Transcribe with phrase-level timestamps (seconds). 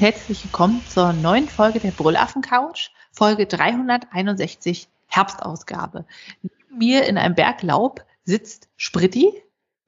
[0.00, 6.06] und herzlich willkommen zur neuen Folge der Brüllaffen Couch, Folge 361 Herbstausgabe.
[6.40, 9.30] Neben mir in einem Berg Laub sitzt Spritti,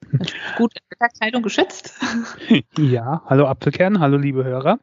[0.57, 1.95] gut in Wetterkleidung geschützt.
[2.77, 4.79] Ja, hallo Apfelkern, hallo liebe Hörer.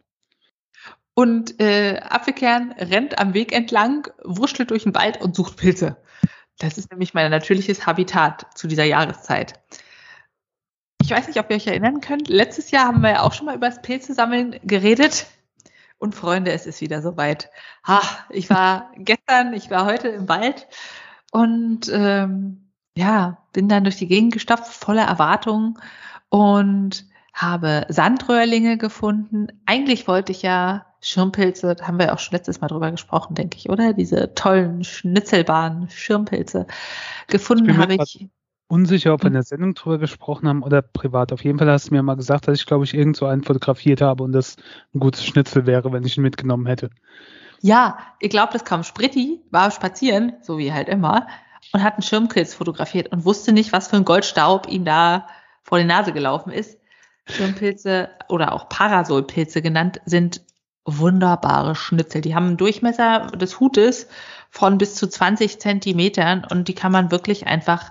[1.15, 5.97] Und äh, Apfelkern rennt am Weg entlang, wurschtelt durch den Wald und sucht Pilze.
[6.59, 9.61] Das ist nämlich mein natürliches Habitat zu dieser Jahreszeit.
[11.03, 12.29] Ich weiß nicht, ob ihr euch erinnern könnt.
[12.29, 15.27] Letztes Jahr haben wir ja auch schon mal über das Pilzesammeln geredet.
[15.99, 17.51] Und Freunde, es ist wieder soweit.
[17.87, 18.01] Ha,
[18.31, 20.67] ich war gestern, ich war heute im Wald
[21.31, 25.79] und ähm, ja, bin dann durch die Gegend gestapft, voller Erwartungen
[26.29, 29.49] und habe Sandröhrlinge gefunden.
[29.67, 33.57] Eigentlich wollte ich ja Schirmpilze, da haben wir auch schon letztes Mal drüber gesprochen, denke
[33.57, 33.93] ich, oder?
[33.95, 36.67] Diese tollen, schnitzelbaren Schirmpilze.
[37.27, 38.29] Gefunden habe ich.
[38.71, 41.33] Unsicher, ob wir in der Sendung drüber gesprochen haben oder privat.
[41.33, 43.43] Auf jeden Fall hast du mir mal gesagt, dass ich, glaube ich, irgend so einen
[43.43, 44.57] fotografiert habe und das
[44.95, 46.91] ein gutes Schnitzel wäre, wenn ich ihn mitgenommen hätte.
[47.63, 51.27] Ja, ich glaube, das kam Spritti, war spazieren, so wie halt immer,
[51.73, 55.27] und hat einen Schirmpilz fotografiert und wusste nicht, was für ein Goldstaub ihm da
[55.65, 56.79] vor die Nase gelaufen ist.
[57.27, 60.43] Schirmpilze oder auch Parasolpilze genannt sind
[60.85, 62.21] wunderbare Schnitzel.
[62.21, 64.07] Die haben einen Durchmesser des Hutes
[64.49, 67.91] von bis zu 20 Zentimetern und die kann man wirklich einfach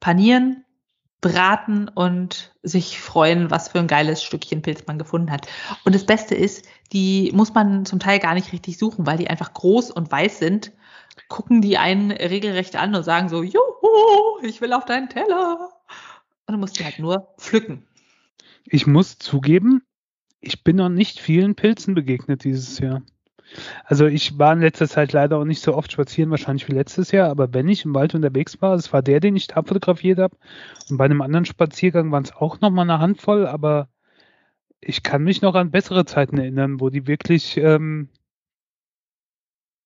[0.00, 0.64] panieren,
[1.20, 5.48] braten und sich freuen, was für ein geiles Stückchen Pilz man gefunden hat.
[5.84, 9.28] Und das Beste ist, die muss man zum Teil gar nicht richtig suchen, weil die
[9.28, 10.72] einfach groß und weiß sind.
[11.28, 15.70] Gucken die einen regelrecht an und sagen so, Juhu, ich will auf deinen Teller.
[16.46, 17.84] Und du musst die halt nur pflücken.
[18.64, 19.82] Ich muss zugeben,
[20.40, 23.02] ich bin noch nicht vielen Pilzen begegnet dieses Jahr.
[23.84, 27.10] Also ich war in letzter Zeit leider auch nicht so oft spazieren, wahrscheinlich wie letztes
[27.10, 30.18] Jahr, aber wenn ich im Wald unterwegs war, es war der, den ich da fotografiert
[30.18, 30.36] habe.
[30.90, 33.88] Und bei einem anderen Spaziergang waren es auch noch mal eine Handvoll, aber
[34.80, 38.08] ich kann mich noch an bessere Zeiten erinnern, wo die wirklich, ähm,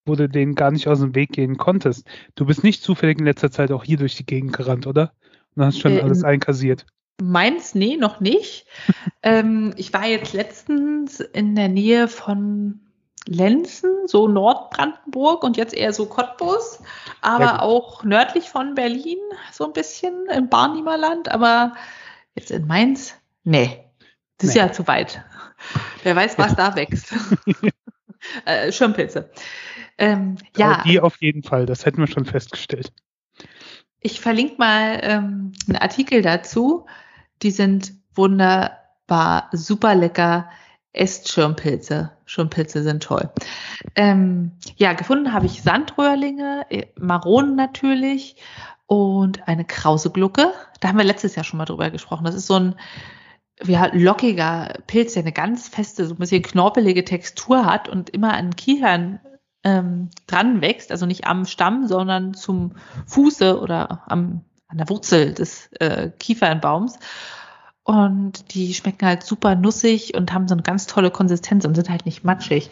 [0.04, 2.06] wo du denen gar nicht aus dem Weg gehen konntest.
[2.34, 5.12] Du bist nicht zufällig in letzter Zeit auch hier durch die Gegend gerannt, oder?
[5.54, 6.86] Und hast schon äh, alles einkassiert.
[7.22, 8.66] Meins, nee, noch nicht.
[9.22, 12.80] ähm, ich war jetzt letztens in der Nähe von
[13.26, 16.80] Lenzen, so Nordbrandenburg und jetzt eher so Cottbus,
[17.20, 19.18] aber auch nördlich von Berlin,
[19.52, 21.74] so ein bisschen im Barnimerland, aber
[22.34, 23.84] jetzt in Mainz, nee,
[24.38, 24.48] das nee.
[24.48, 25.22] ist ja zu weit.
[26.02, 27.14] Wer weiß, was da wächst.
[28.44, 29.30] äh, Schirmpilze.
[29.98, 30.82] Ähm, ja.
[30.84, 32.92] Die auf jeden Fall, das hätten wir schon festgestellt.
[34.00, 36.86] Ich verlinke mal ähm, einen Artikel dazu.
[37.42, 40.50] Die sind wunderbar, super lecker.
[40.92, 42.12] Esst Schirmpilze.
[42.26, 43.30] Schirmpilze sind toll.
[43.96, 48.36] Ähm, ja, gefunden habe ich Sandröhrlinge, äh, Maronen natürlich
[48.86, 50.52] und eine Krauseglucke.
[50.80, 52.24] Da haben wir letztes Jahr schon mal drüber gesprochen.
[52.24, 52.74] Das ist so ein
[53.64, 58.34] ja, lockiger Pilz, der eine ganz feste, so ein bisschen knorpelige Textur hat und immer
[58.34, 59.20] an Kiefern
[59.64, 62.74] ähm, dran wächst, also nicht am Stamm, sondern zum
[63.06, 66.98] Fuße oder am, an der Wurzel des äh, Kiefernbaums.
[67.84, 71.90] Und die schmecken halt super nussig und haben so eine ganz tolle Konsistenz und sind
[71.90, 72.70] halt nicht matschig.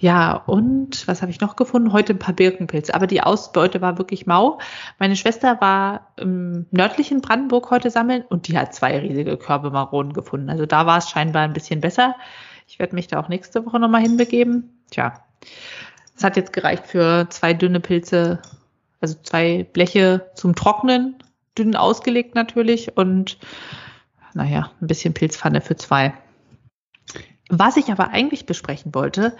[0.00, 1.92] Ja, und was habe ich noch gefunden?
[1.92, 2.92] Heute ein paar Birkenpilze.
[2.92, 4.58] Aber die Ausbeute war wirklich mau.
[4.98, 10.12] Meine Schwester war im nördlichen Brandenburg heute sammeln und die hat zwei riesige Körbe Maronen
[10.12, 10.50] gefunden.
[10.50, 12.16] Also da war es scheinbar ein bisschen besser.
[12.66, 14.82] Ich werde mich da auch nächste Woche nochmal hinbegeben.
[14.90, 15.14] Tja,
[16.16, 18.42] es hat jetzt gereicht für zwei dünne Pilze,
[19.00, 21.14] also zwei Bleche zum Trocknen,
[21.56, 23.38] dünn ausgelegt natürlich und
[24.34, 26.14] naja, ein bisschen Pilzpfanne für zwei.
[27.48, 29.36] Was ich aber eigentlich besprechen wollte,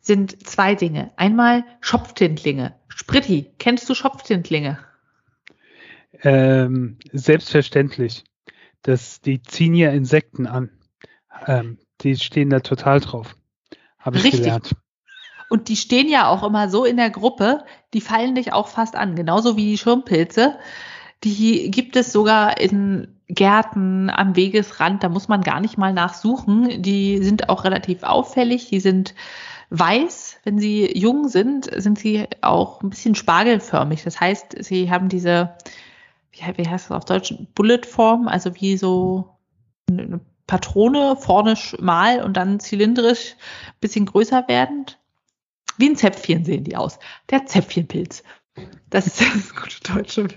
[0.00, 1.10] sind zwei Dinge.
[1.16, 2.74] Einmal Schopftintlinge.
[2.88, 4.78] Spritti, kennst du Schopftintlinge?
[6.22, 8.24] Ähm, selbstverständlich.
[8.82, 10.70] Das, die ziehen ja Insekten an.
[11.46, 13.36] Ähm, die stehen da total drauf.
[13.98, 14.42] Habe ich Richtig.
[14.42, 14.76] gelernt.
[15.48, 18.96] Und die stehen ja auch immer so in der Gruppe, die fallen dich auch fast
[18.96, 20.58] an, genauso wie die Schirmpilze.
[21.24, 26.82] Die gibt es sogar in Gärten am Wegesrand, da muss man gar nicht mal nachsuchen.
[26.82, 29.14] Die sind auch relativ auffällig, die sind
[29.70, 30.38] weiß.
[30.44, 34.04] Wenn sie jung sind, sind sie auch ein bisschen spargelförmig.
[34.04, 35.56] Das heißt, sie haben diese,
[36.30, 39.36] wie heißt das auf Deutsch, Bulletform, also wie so
[39.90, 43.34] eine Patrone vorne schmal und dann zylindrisch
[43.66, 44.98] ein bisschen größer werdend.
[45.78, 46.98] Wie ein Zäpfchen sehen die aus.
[47.30, 48.22] Der Zäpfchenpilz.
[48.88, 50.28] Das ist das gute deutsche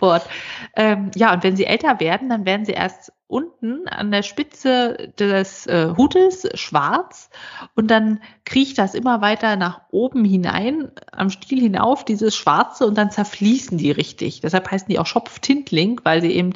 [0.00, 0.28] Wort.
[0.76, 5.12] Ähm, ja, und wenn sie älter werden, dann werden sie erst unten an der Spitze
[5.18, 7.28] des äh, Hutes schwarz
[7.74, 12.96] und dann kriecht das immer weiter nach oben hinein, am Stiel hinauf, dieses Schwarze und
[12.96, 14.40] dann zerfließen die richtig.
[14.40, 16.54] Deshalb heißen die auch Schopftintling, weil sie eben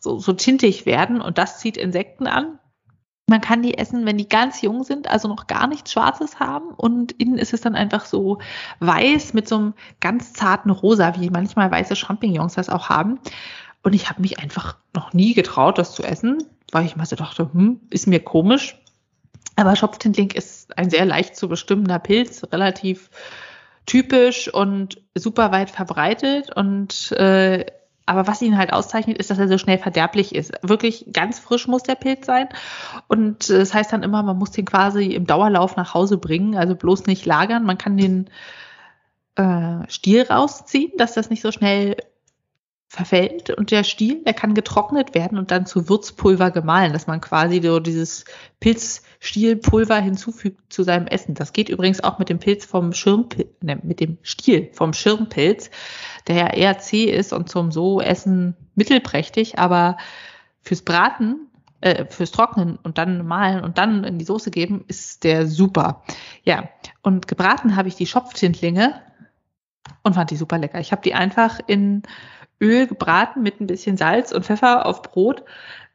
[0.00, 2.58] so, so tintig werden und das zieht Insekten an.
[3.26, 6.68] Man kann die essen, wenn die ganz jung sind, also noch gar nichts Schwarzes haben.
[6.76, 8.38] Und innen ist es dann einfach so
[8.80, 13.18] weiß mit so einem ganz zarten Rosa, wie manchmal weiße Champignons das auch haben.
[13.82, 16.38] Und ich habe mich einfach noch nie getraut, das zu essen,
[16.72, 18.78] weil ich mal so dachte, hm, ist mir komisch.
[19.56, 23.10] Aber Schopftintling ist ein sehr leicht zu bestimmender Pilz, relativ
[23.86, 27.66] typisch und super weit verbreitet und äh,
[28.06, 30.52] aber was ihn halt auszeichnet, ist, dass er so schnell verderblich ist.
[30.62, 32.48] Wirklich ganz frisch muss der Pilz sein.
[33.08, 36.74] Und das heißt dann immer, man muss den quasi im Dauerlauf nach Hause bringen, also
[36.74, 37.64] bloß nicht lagern.
[37.64, 38.28] Man kann den
[39.36, 41.96] äh, Stiel rausziehen, dass das nicht so schnell
[42.88, 43.50] verfällt.
[43.50, 47.60] Und der Stiel, der kann getrocknet werden und dann zu Würzpulver gemahlen, dass man quasi
[47.62, 48.24] so dieses
[49.24, 51.34] Pilzstielpulver hinzufügt zu seinem Essen.
[51.34, 55.70] Das geht übrigens auch mit dem Pilz vom Schirmpilz, ne, mit dem Stiel vom Schirmpilz,
[56.26, 59.96] der ja eher zäh ist und zum so Essen mittelprächtig, aber
[60.60, 61.48] fürs Braten
[61.80, 66.02] äh, fürs Trocknen und dann mahlen und dann in die Soße geben, ist der super.
[66.44, 66.68] Ja,
[67.02, 69.00] und gebraten habe ich die Schopftintlinge
[70.02, 70.80] und fand die super lecker.
[70.80, 72.02] Ich habe die einfach in
[72.60, 75.44] Öl gebraten mit ein bisschen Salz und Pfeffer auf Brot.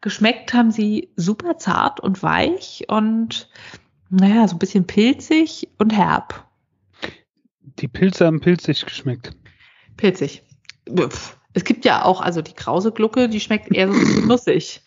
[0.01, 3.49] Geschmeckt haben sie super zart und weich und
[4.09, 6.47] naja, so ein bisschen pilzig und herb.
[7.79, 9.35] Die Pilze haben pilzig geschmeckt.
[9.97, 10.43] Pilzig.
[11.53, 14.81] Es gibt ja auch, also die Krause Glucke, die schmeckt eher so ein bisschen nussig.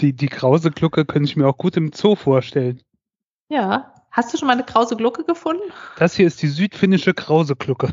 [0.00, 2.80] Die, die Krause Glucke könnte ich mir auch gut im Zoo vorstellen.
[3.48, 3.94] Ja.
[4.10, 5.62] Hast du schon mal eine Krause Glucke gefunden?
[5.98, 7.92] Das hier ist die südfinnische Krause Glucke.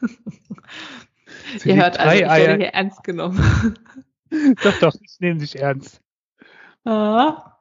[1.64, 3.76] Ihr hört also, ich werde hier ernst genommen.
[4.62, 6.00] doch, doch, ich nehme dich ernst.
[6.84, 7.56] Ah.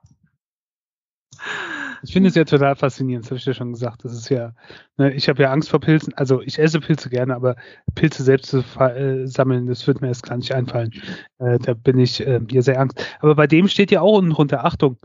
[2.04, 4.06] Ich finde es ja total faszinierend, das habe ich ja schon gesagt.
[4.06, 4.54] Das ist ja,
[4.98, 6.14] ne, ich habe ja Angst vor Pilzen.
[6.14, 7.56] Also ich esse Pilze gerne, aber
[7.96, 10.92] Pilze selbst zu äh, sammeln, das wird mir erst gar nicht einfallen.
[11.40, 13.04] Äh, da bin ich äh, hier sehr Angst.
[13.20, 14.98] Aber bei dem steht ja auch unten drunter, Achtung,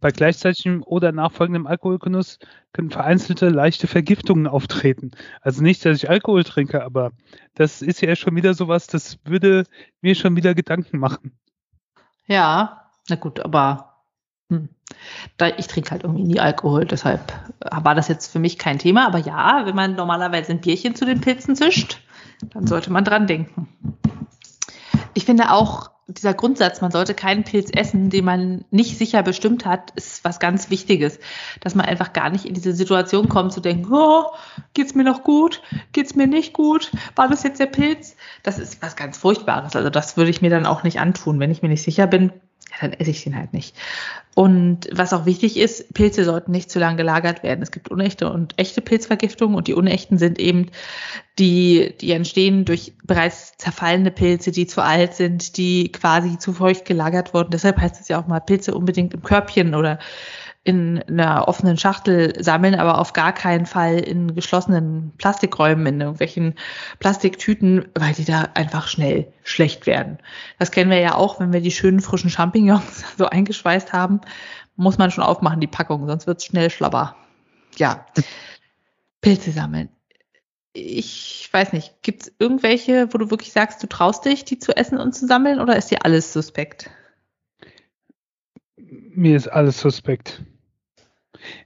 [0.00, 2.38] bei gleichzeitigem oder nachfolgendem Alkoholgenuss
[2.72, 5.10] können vereinzelte leichte Vergiftungen auftreten.
[5.40, 7.12] Also nicht, dass ich Alkohol trinke, aber
[7.54, 9.64] das ist ja schon wieder sowas, das würde
[10.00, 11.32] mir schon wieder Gedanken machen.
[12.26, 14.04] Ja, na gut, aber
[14.50, 14.68] hm.
[15.56, 17.32] ich trinke halt irgendwie nie Alkohol, deshalb
[17.70, 19.06] war das jetzt für mich kein Thema.
[19.06, 22.00] Aber ja, wenn man normalerweise ein Bierchen zu den Pilzen zischt,
[22.52, 23.68] dann sollte man dran denken.
[25.14, 29.64] Ich finde auch, dieser Grundsatz, man sollte keinen Pilz essen, den man nicht sicher bestimmt
[29.64, 31.18] hat, ist was ganz Wichtiges.
[31.60, 34.26] Dass man einfach gar nicht in diese Situation kommt, zu denken, oh,
[34.74, 35.62] geht's mir noch gut?
[35.92, 36.90] Geht's mir nicht gut?
[37.16, 38.16] War das jetzt der Pilz?
[38.42, 39.76] Das ist was ganz Furchtbares.
[39.76, 41.40] Also das würde ich mir dann auch nicht antun.
[41.40, 42.32] Wenn ich mir nicht sicher bin,
[42.70, 43.74] ja, dann esse ich den halt nicht.
[44.34, 47.62] Und was auch wichtig ist, Pilze sollten nicht zu lange gelagert werden.
[47.62, 50.70] Es gibt unechte und echte Pilzvergiftungen und die unechten sind eben
[51.38, 56.84] die, die entstehen durch bereits zerfallene Pilze, die zu alt sind, die quasi zu feucht
[56.84, 57.50] gelagert wurden.
[57.50, 59.98] Deshalb heißt es ja auch mal Pilze unbedingt im Körbchen oder
[60.62, 66.54] in einer offenen Schachtel sammeln, aber auf gar keinen Fall in geschlossenen Plastikräumen, in irgendwelchen
[66.98, 70.18] Plastiktüten, weil die da einfach schnell schlecht werden.
[70.58, 74.20] Das kennen wir ja auch, wenn wir die schönen frischen Champignons so eingeschweißt haben,
[74.76, 77.16] muss man schon aufmachen, die Packung, sonst wird es schnell schlabber.
[77.76, 78.04] Ja.
[79.22, 79.88] Pilze sammeln.
[80.72, 84.76] Ich weiß nicht, gibt es irgendwelche, wo du wirklich sagst, du traust dich, die zu
[84.76, 86.90] essen und zu sammeln, oder ist dir alles suspekt?
[88.76, 90.42] Mir ist alles suspekt.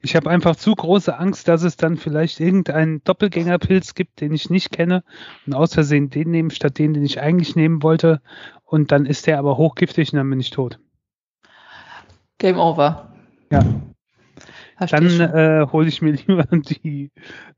[0.00, 4.50] Ich habe einfach zu große Angst, dass es dann vielleicht irgendeinen Doppelgängerpilz gibt, den ich
[4.50, 5.02] nicht kenne
[5.46, 8.20] und aus Versehen den nehmen statt den, den ich eigentlich nehmen wollte.
[8.64, 10.78] Und dann ist der aber hochgiftig und dann bin ich tot.
[12.38, 13.12] Game over.
[13.50, 13.64] Ja.
[14.76, 17.10] Versteh dann äh, hole ich mir lieber die,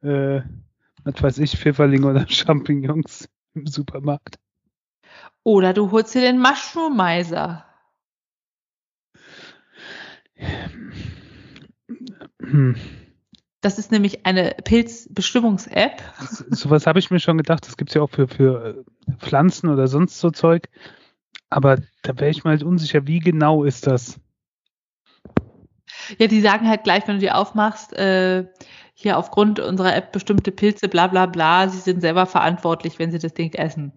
[0.03, 0.43] äh,
[1.05, 4.39] was weiß ich, Pfifferlinge oder Champignons im Supermarkt.
[5.43, 7.66] Oder du holst dir den Mushroomizer.
[13.61, 16.03] Das ist nämlich eine Pilzbestimmungs-App.
[16.51, 17.67] Sowas habe ich mir schon gedacht.
[17.67, 20.69] Das gibt es ja auch für, für äh, Pflanzen oder sonst so Zeug.
[21.51, 24.21] Aber da wäre ich mal halt unsicher, wie genau ist das?
[26.19, 28.47] Ja, die sagen halt gleich, wenn du die aufmachst, äh,
[28.95, 33.19] hier aufgrund unserer App bestimmte Pilze, bla bla bla, sie sind selber verantwortlich, wenn sie
[33.19, 33.93] das Ding essen.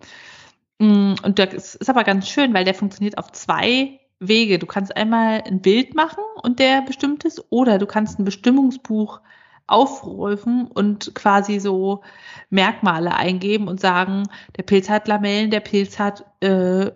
[0.80, 4.60] Mm, und das ist aber ganz schön, weil der funktioniert auf zwei Wege.
[4.60, 9.22] Du kannst einmal ein Bild machen und der bestimmt ist, oder du kannst ein Bestimmungsbuch
[9.70, 12.02] aufrufen und quasi so
[12.50, 14.24] Merkmale eingeben und sagen,
[14.58, 16.48] der Pilz hat Lamellen, der Pilz hat äh,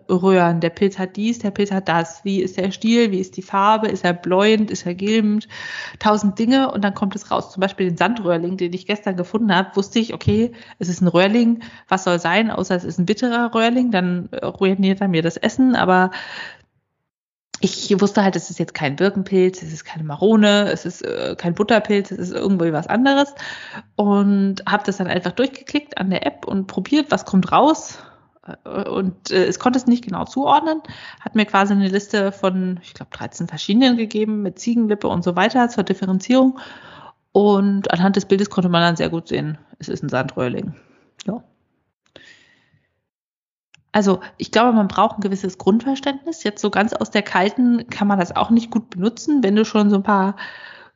[0.10, 2.26] Röhren, der Pilz hat dies, der Pilz hat das.
[2.26, 5.48] Wie ist der Stil, wie ist die Farbe, ist er bläuend, ist er gilbend,
[6.00, 7.52] tausend Dinge und dann kommt es raus.
[7.52, 11.08] Zum Beispiel den Sandröhrling, den ich gestern gefunden habe, wusste ich, okay, es ist ein
[11.08, 15.38] Röhrling, was soll sein, außer es ist ein bitterer Röhrling, dann ruiniert er mir das
[15.38, 16.10] Essen, aber
[17.64, 21.36] ich wusste halt, es ist jetzt kein Birkenpilz, es ist keine Marone, es ist äh,
[21.38, 23.34] kein Butterpilz, es ist irgendwie was anderes.
[23.96, 28.00] Und habe das dann einfach durchgeklickt an der App und probiert, was kommt raus.
[28.66, 30.82] Äh, und äh, es konnte es nicht genau zuordnen,
[31.22, 35.38] hat mir quasi eine Liste von, ich glaube, 13 verschiedenen gegeben mit Ziegenlippe und so
[35.38, 36.60] weiter zur Differenzierung.
[37.32, 40.76] Und anhand des Bildes konnte man dann sehr gut sehen, es ist ein Sandröhrling.
[41.26, 41.42] Ja.
[43.94, 46.44] Also ich glaube, man braucht ein gewisses Grundverständnis.
[46.44, 49.44] Jetzt so ganz aus der Kalten kann man das auch nicht gut benutzen.
[49.44, 50.36] Wenn du schon so ein paar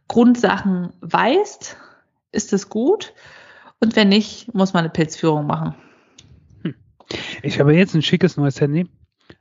[0.08, 1.78] Grundsachen weißt,
[2.32, 3.14] ist es gut.
[3.80, 5.76] Und wenn nicht, muss man eine Pilzführung machen.
[6.64, 6.74] Hm.
[7.44, 8.90] Ich habe jetzt ein schickes neues Handy.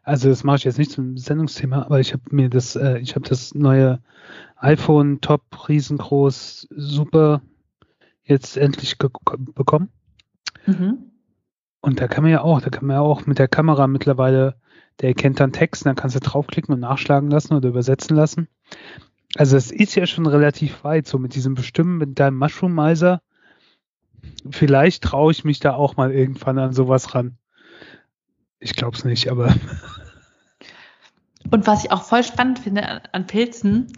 [0.03, 3.15] Also das mache ich jetzt nicht zum Sendungsthema, aber ich habe mir das, äh, ich
[3.15, 4.01] habe das neue
[4.57, 7.41] iPhone Top riesengroß super
[8.23, 9.89] jetzt endlich bekommen.
[10.67, 11.11] Mhm.
[11.87, 14.57] Und da kann man ja auch, da kann man ja auch mit der Kamera mittlerweile,
[15.01, 18.49] der erkennt dann Text, dann kannst du draufklicken und nachschlagen lassen oder übersetzen lassen.
[19.37, 23.23] Also es ist ja schon relativ weit, so mit diesem Bestimmen, mit deinem Mushroom-Miser.
[24.51, 27.39] Vielleicht traue ich mich da auch mal irgendwann an sowas ran.
[28.59, 29.55] Ich glaube es nicht, aber.
[31.53, 33.93] Und was ich auch voll spannend finde an Pilzen,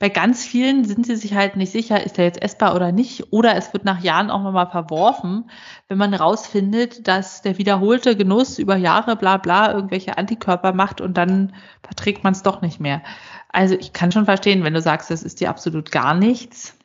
[0.00, 3.34] bei ganz vielen sind sie sich halt nicht sicher, ist er jetzt essbar oder nicht.
[3.34, 5.50] Oder es wird nach Jahren auch nochmal verworfen,
[5.88, 11.18] wenn man rausfindet, dass der wiederholte Genuss über Jahre bla bla irgendwelche Antikörper macht und
[11.18, 13.02] dann verträgt man es doch nicht mehr.
[13.50, 16.78] Also ich kann schon verstehen, wenn du sagst, das ist dir absolut gar nichts.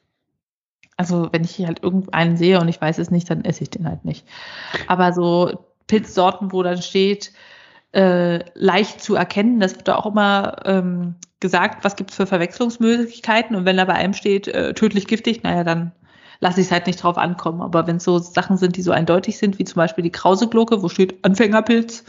[0.98, 3.88] Also wenn ich halt irgendeinen sehe und ich weiß es nicht, dann esse ich den
[3.88, 4.28] halt nicht.
[4.88, 7.32] Aber so Pilzsorten, wo dann steht,
[7.96, 9.62] äh, leicht zu erkennen.
[9.62, 13.56] Das wird auch immer ähm, gesagt, was gibt es für Verwechslungsmöglichkeiten.
[13.56, 15.94] Und wenn da bei einem steht, äh, tödlich giftig, naja, dann
[16.42, 17.62] lasse ich es halt nicht drauf ankommen.
[17.62, 20.84] Aber wenn es so Sachen sind, die so eindeutig sind, wie zum Beispiel die Krauseglocke,
[20.84, 22.04] wo steht Anfängerpilz,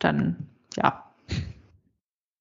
[0.00, 1.04] dann ja,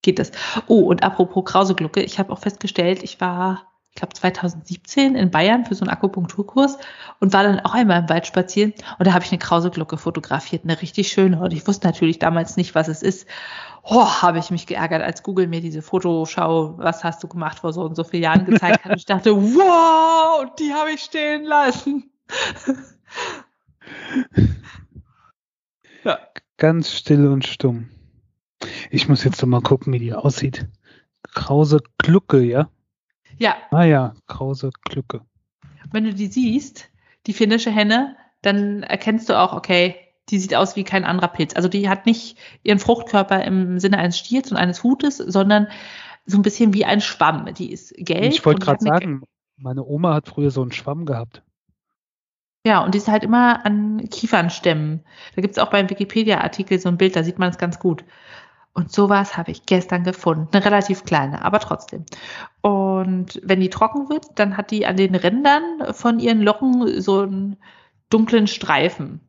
[0.01, 0.31] geht das.
[0.65, 5.65] Oh, und apropos Krauseglocke, ich habe auch festgestellt, ich war ich glaube 2017 in Bayern
[5.65, 6.77] für so einen Akupunkturkurs
[7.19, 10.65] und war dann auch einmal im Wald spazieren und da habe ich eine Krauseglocke fotografiert,
[10.65, 13.27] eine richtig schöne und ich wusste natürlich damals nicht, was es ist.
[13.81, 17.73] Oh, habe ich mich geärgert, als Google mir diese Fotoschau, was hast du gemacht vor
[17.73, 21.45] so und so vielen Jahren gezeigt hat und ich dachte, wow, die habe ich stehen
[21.45, 22.11] lassen.
[26.03, 26.19] ja.
[26.57, 27.89] Ganz still und stumm.
[28.91, 30.67] Ich muss jetzt doch mal gucken, wie die aussieht.
[31.33, 32.69] Krause Glucke, ja?
[33.37, 33.55] Ja.
[33.71, 35.21] Ah ja, krause Glücke.
[35.91, 36.89] Wenn du die siehst,
[37.27, 39.95] die finnische Henne, dann erkennst du auch, okay,
[40.29, 41.55] die sieht aus wie kein anderer Pilz.
[41.55, 45.67] Also die hat nicht ihren Fruchtkörper im Sinne eines Stiels und eines Hutes, sondern
[46.25, 47.53] so ein bisschen wie ein Schwamm.
[47.53, 48.33] Die ist gelb.
[48.33, 49.23] Ich wollte gerade sagen,
[49.55, 51.43] meine Oma hat früher so einen Schwamm gehabt.
[52.65, 55.05] Ja, und die ist halt immer an Kiefernstämmen.
[55.35, 58.03] Da gibt es auch beim Wikipedia-Artikel so ein Bild, da sieht man es ganz gut.
[58.77, 60.49] Und sowas habe ich gestern gefunden.
[60.51, 62.05] Eine relativ kleine, aber trotzdem.
[62.61, 67.21] Und wenn die trocken wird, dann hat die an den Rändern von ihren Locken so
[67.21, 67.57] einen
[68.11, 69.19] dunklen Streifen.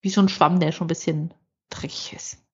[0.00, 1.32] Wie so ein Schwamm, der schon ein bisschen
[1.70, 2.44] dreckig ist.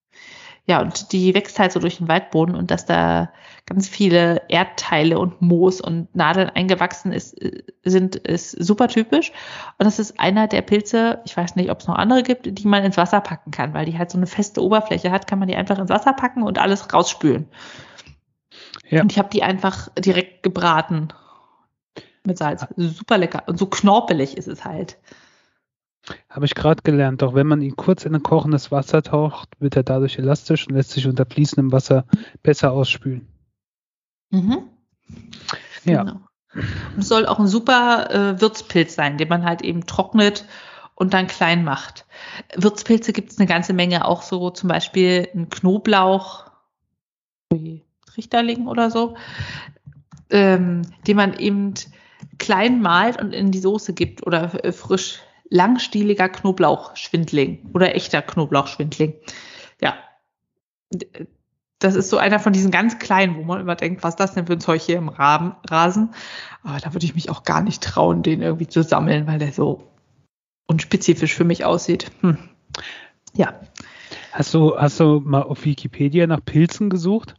[0.66, 3.32] Ja, und die wächst halt so durch den Waldboden und dass da
[3.66, 7.36] ganz viele Erdteile und Moos und Nadeln eingewachsen ist,
[7.82, 9.32] sind, ist super typisch.
[9.78, 12.68] Und das ist einer der Pilze, ich weiß nicht, ob es noch andere gibt, die
[12.68, 15.48] man ins Wasser packen kann, weil die halt so eine feste Oberfläche hat, kann man
[15.48, 17.48] die einfach ins Wasser packen und alles rausspülen.
[18.88, 19.02] Ja.
[19.02, 21.08] Und ich habe die einfach direkt gebraten
[22.24, 22.66] mit Salz.
[22.76, 23.42] Super lecker.
[23.46, 24.98] Und so knorpelig ist es halt.
[26.28, 29.76] Habe ich gerade gelernt, auch wenn man ihn kurz in ein kochendes Wasser taucht, wird
[29.76, 32.06] er dadurch elastisch und lässt sich unter fließendem Wasser
[32.42, 33.28] besser ausspülen.
[34.30, 34.64] Mhm.
[35.84, 36.02] Ja.
[36.02, 36.20] Genau.
[36.54, 40.44] Und es soll auch ein super äh, Würzpilz sein, den man halt eben trocknet
[40.94, 42.04] und dann klein macht.
[42.54, 46.50] Würzpilze gibt es eine ganze Menge, auch so zum Beispiel ein Knoblauch,
[48.16, 49.16] Richterling oder so,
[50.30, 51.74] ähm, den man eben
[52.38, 55.20] klein malt und in die Soße gibt oder äh, frisch
[55.52, 59.14] langstieliger Knoblauchschwindling oder echter Knoblauchschwindling.
[59.80, 59.94] Ja.
[61.78, 64.34] Das ist so einer von diesen ganz kleinen, wo man immer denkt, was ist das
[64.34, 66.14] denn für ein Zeug hier im Rasen?
[66.62, 69.52] Aber da würde ich mich auch gar nicht trauen, den irgendwie zu sammeln, weil der
[69.52, 69.88] so
[70.66, 72.10] unspezifisch für mich aussieht.
[72.22, 72.38] Hm.
[73.34, 73.60] Ja.
[74.32, 77.34] Hast du, hast du mal auf Wikipedia nach Pilzen gesucht?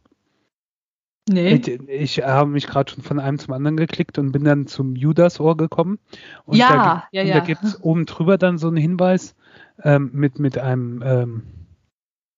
[1.28, 1.54] Nee.
[1.54, 4.94] Ich, ich habe mich gerade schon von einem zum anderen geklickt und bin dann zum
[4.94, 5.98] Judas-Ohr gekommen.
[6.44, 7.34] Und ja, da, ja, und ja.
[7.34, 9.34] da gibt es oben drüber dann so einen Hinweis
[9.82, 11.42] ähm, mit, mit einem ähm,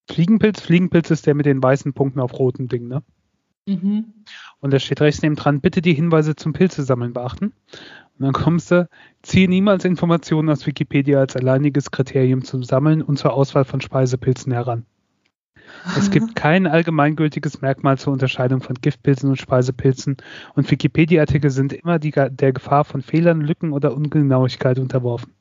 [0.09, 0.61] Fliegenpilz.
[0.61, 3.03] Fliegenpilz ist der mit den weißen Punkten auf roten Ding, ne?
[3.69, 4.05] Mhm.
[4.61, 7.47] Und da steht rechts neben dran, bitte die Hinweise zum Pilzesammeln beachten.
[7.47, 8.89] Und dann kommst du,
[9.23, 14.53] ziehe niemals Informationen aus Wikipedia als alleiniges Kriterium zum Sammeln und zur Auswahl von Speisepilzen
[14.53, 14.87] heran.
[15.97, 20.17] Es gibt kein allgemeingültiges Merkmal zur Unterscheidung von Giftpilzen und Speisepilzen
[20.55, 25.33] und Wikipedia-Artikel sind immer die, der Gefahr von Fehlern, Lücken oder Ungenauigkeit unterworfen.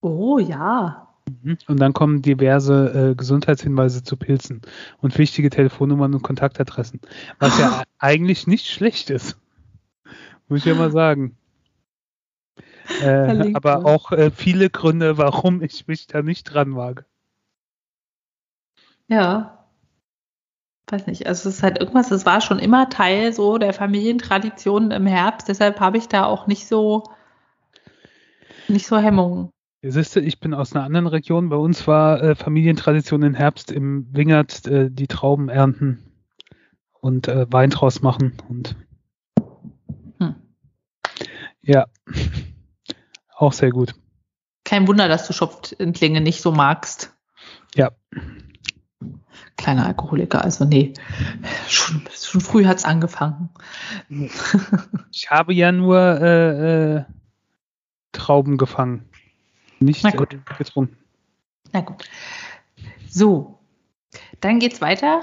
[0.00, 1.08] Oh ja.
[1.42, 1.58] Mhm.
[1.66, 4.62] Und dann kommen diverse äh, Gesundheitshinweise zu Pilzen
[5.00, 7.00] und wichtige Telefonnummern und Kontaktadressen,
[7.38, 9.36] was ja eigentlich nicht schlecht ist.
[10.48, 11.36] Muss ich ja mal sagen.
[13.02, 17.04] Äh, aber auch äh, viele Gründe, warum ich mich da nicht dran wage.
[19.08, 19.66] Ja.
[20.90, 24.90] Weiß nicht, also es ist halt irgendwas, es war schon immer Teil so der Familientradition
[24.90, 27.04] im Herbst, deshalb habe ich da auch nicht so
[28.68, 29.50] nicht so Hemmungen.
[29.82, 31.50] Ihr siehst ich bin aus einer anderen Region.
[31.50, 36.02] Bei uns war äh, Familientradition im Herbst im Wingert äh, die Trauben ernten
[37.00, 38.74] und äh, Wein draus machen und
[40.18, 40.34] hm.
[41.62, 41.86] ja,
[43.36, 43.94] auch sehr gut.
[44.64, 47.14] Kein Wunder, dass du Schopfentlinge nicht so magst.
[47.74, 47.92] Ja.
[49.58, 50.94] Kleiner Alkoholiker, also nee,
[51.68, 53.50] schon, schon früh hat's angefangen.
[55.12, 57.04] Ich habe ja nur äh, äh,
[58.12, 59.04] Trauben gefangen.
[59.80, 60.38] Nicht Na gut.
[60.56, 60.96] getrunken.
[61.72, 62.04] Na gut.
[63.08, 63.58] So,
[64.40, 65.22] dann geht's weiter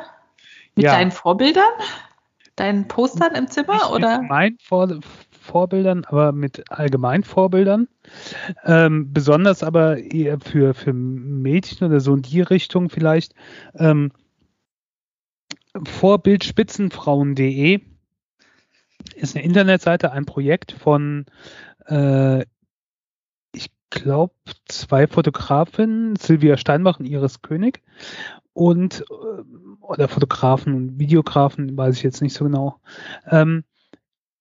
[0.76, 0.92] mit Ja.
[0.92, 1.64] deinen Vorbildern,
[2.58, 4.20] deinen Postern im Zimmer Nicht oder?
[4.20, 5.00] mit meinen Vor
[5.32, 7.88] Vorbildern, aber mit allgemeinen Vorbildern.
[8.66, 13.34] Ähm, besonders aber eher für, für Mädchen oder so in die Richtung vielleicht.
[13.76, 14.12] Ähm,
[15.84, 17.82] Vorbildspitzenfrauen.de
[19.16, 21.26] ist eine Internetseite, ein Projekt von,
[21.88, 22.42] äh,
[23.54, 24.34] ich glaube,
[24.68, 27.82] zwei Fotografinnen, Silvia Steinbach und Iris König.
[28.54, 29.42] Und, äh,
[29.82, 32.80] oder Fotografen und Videografen, weiß ich jetzt nicht so genau.
[33.30, 33.64] Ähm,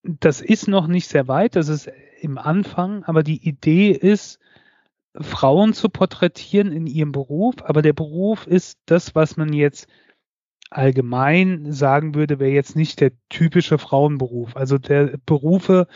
[0.03, 4.38] das ist noch nicht sehr weit, das ist im Anfang, aber die Idee ist,
[5.20, 9.88] Frauen zu porträtieren in ihrem Beruf, aber der Beruf ist das, was man jetzt
[10.75, 14.57] allgemein sagen würde, wäre jetzt nicht der typische Frauenberuf.
[14.57, 15.87] Also der Berufe,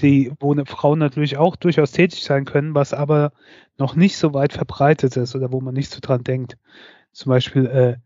[0.00, 3.32] die, wo Frauen natürlich auch durchaus tätig sein können, was aber
[3.76, 6.56] noch nicht so weit verbreitet ist oder wo man nicht so dran denkt.
[7.12, 7.96] Zum Beispiel äh,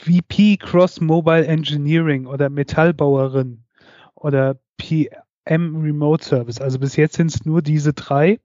[0.00, 3.64] VP Cross Mobile Engineering oder Metallbauerin
[4.14, 6.60] oder PM Remote Service.
[6.60, 8.40] Also bis jetzt sind es nur diese drei.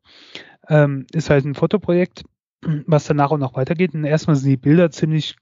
[0.68, 2.24] Ähm, ist halt ein Fotoprojekt,
[2.62, 3.94] was dann nach und nach weitergeht.
[3.94, 5.38] Und erstmal sind die Bilder ziemlich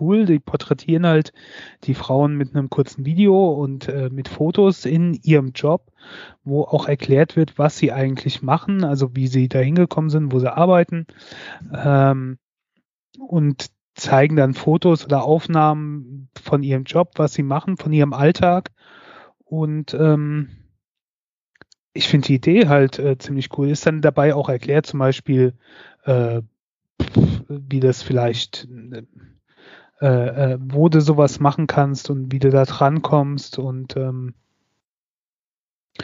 [0.00, 0.26] cool.
[0.26, 1.32] Die porträtieren halt
[1.84, 5.92] die Frauen mit einem kurzen Video und äh, mit Fotos in ihrem Job,
[6.44, 10.38] wo auch erklärt wird, was sie eigentlich machen, also wie sie da hingekommen sind, wo
[10.38, 11.06] sie arbeiten.
[11.72, 12.38] Ähm,
[13.18, 18.70] und zeigen dann Fotos oder Aufnahmen von ihrem Job, was sie machen, von ihrem Alltag.
[19.44, 20.48] Und ähm,
[21.92, 23.68] ich finde die Idee halt äh, ziemlich cool.
[23.68, 25.54] Ist dann dabei auch erklärt, zum Beispiel,
[26.04, 26.40] äh,
[27.48, 28.66] wie das vielleicht,
[30.02, 33.58] äh, äh, wo du sowas machen kannst und wie du da dran kommst.
[33.58, 34.34] Und ähm,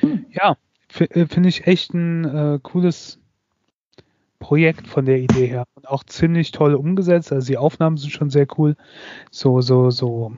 [0.01, 0.27] Hm.
[0.31, 0.57] ja,
[0.89, 3.21] finde ich echt ein äh, cooles
[4.39, 5.65] Projekt von der Idee her.
[5.75, 7.33] Und auch ziemlich toll umgesetzt.
[7.33, 8.77] Also die Aufnahmen sind schon sehr cool.
[9.31, 10.33] So, so, so.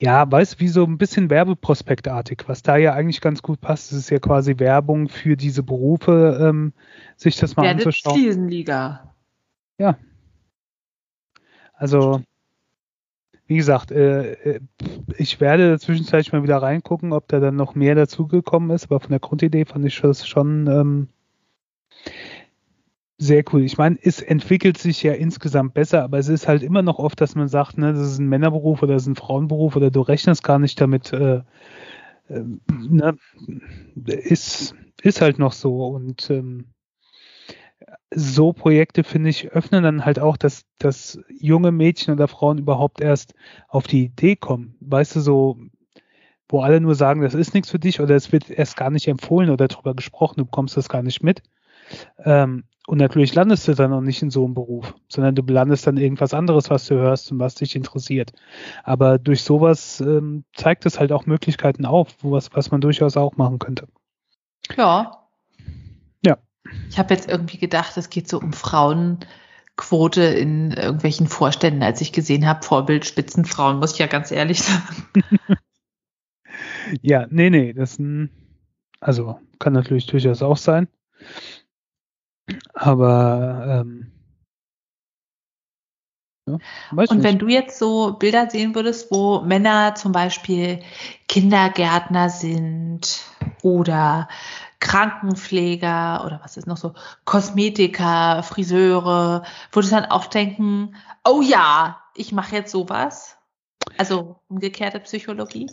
[0.00, 3.92] Ja, weißt wie so ein bisschen Werbeprospektartig, was da ja eigentlich ganz gut passt.
[3.92, 6.72] Das ist ja quasi Werbung für diese Berufe, ähm,
[7.16, 8.18] sich das mal Werdet anzuschauen.
[8.18, 9.14] Fliesenliga.
[11.80, 12.20] Also,
[13.46, 14.60] wie gesagt, äh, äh,
[15.16, 19.08] ich werde zwischenzeitlich mal wieder reingucken, ob da dann noch mehr dazugekommen ist, aber von
[19.08, 21.08] der Grundidee fand ich das schon ähm,
[23.16, 23.62] sehr cool.
[23.62, 27.18] Ich meine, es entwickelt sich ja insgesamt besser, aber es ist halt immer noch oft,
[27.18, 30.02] dass man sagt, ne, das ist ein Männerberuf oder das ist ein Frauenberuf oder du
[30.02, 31.14] rechnest gar nicht damit.
[31.14, 31.40] Äh,
[32.28, 33.16] äh, ne,
[34.04, 36.66] ist, ist halt noch so und ähm,
[38.12, 43.00] so Projekte, finde ich, öffnen dann halt auch, dass, dass junge Mädchen oder Frauen überhaupt
[43.00, 43.34] erst
[43.68, 44.76] auf die Idee kommen.
[44.80, 45.58] Weißt du, so,
[46.48, 49.06] wo alle nur sagen, das ist nichts für dich oder es wird erst gar nicht
[49.08, 51.42] empfohlen oder darüber gesprochen, du bekommst das gar nicht mit.
[52.24, 55.86] Ähm, und natürlich landest du dann auch nicht in so einem Beruf, sondern du landest
[55.86, 58.32] dann irgendwas anderes, was du hörst und was dich interessiert.
[58.82, 63.16] Aber durch sowas ähm, zeigt es halt auch Möglichkeiten auf, wo was, was man durchaus
[63.16, 63.86] auch machen könnte.
[64.76, 65.19] Ja.
[66.88, 69.18] Ich habe jetzt irgendwie gedacht, es geht so um Frauen
[69.76, 74.62] Quote in irgendwelchen Vorständen, als ich gesehen habe, Vorbild Spitzenfrauen, muss ich ja ganz ehrlich
[74.62, 75.06] sagen.
[77.02, 78.30] ja, nee, nee, das ein,
[79.00, 80.88] also kann natürlich durchaus auch sein.
[82.74, 84.12] Aber ähm,
[86.46, 86.58] ja,
[87.08, 90.80] und wenn du jetzt so Bilder sehen würdest, wo Männer zum Beispiel
[91.28, 93.22] Kindergärtner sind
[93.62, 94.28] oder
[94.80, 102.00] Krankenpfleger oder was ist noch so, Kosmetiker, Friseure, würdest du dann auch denken, oh ja,
[102.14, 103.38] ich mache jetzt sowas?
[103.98, 105.70] Also umgekehrte Psychologie?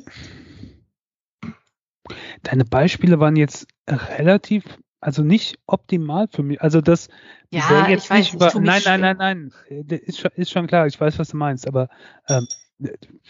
[2.44, 4.64] Deine Beispiele waren jetzt relativ
[5.00, 6.62] also nicht optimal für mich.
[6.62, 7.08] Also das
[7.52, 8.52] ja, jetzt ich weiß, nicht über.
[8.60, 10.00] Nein, nein, nein, nein, nein.
[10.00, 11.88] Ist schon, ist schon klar, ich weiß, was du meinst, aber
[12.28, 12.48] ähm,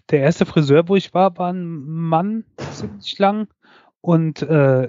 [0.09, 3.47] der erste Friseur, wo ich war, war ein Mann ziemlich lang.
[4.01, 4.87] Und äh,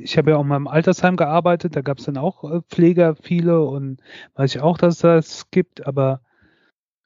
[0.00, 3.14] ich habe ja auch mal im Altersheim gearbeitet, da gab es dann auch äh, Pfleger
[3.14, 4.00] viele und
[4.34, 6.20] weiß ich auch, dass das gibt, aber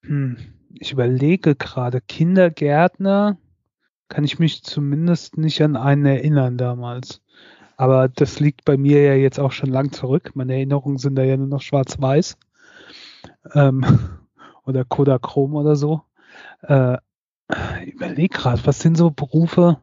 [0.03, 0.37] hm,
[0.79, 3.39] ich überlege gerade, Kindergärtner
[4.09, 7.23] kann ich mich zumindest nicht an einen erinnern damals.
[7.77, 10.33] Aber das liegt bei mir ja jetzt auch schon lang zurück.
[10.35, 12.37] Meine Erinnerungen sind da ja nur noch schwarz-weiß.
[13.55, 13.85] Ähm,
[14.65, 16.03] oder Kodachrom oder so.
[16.63, 16.99] Äh,
[17.85, 19.79] ich überleg gerade, was sind so Berufe?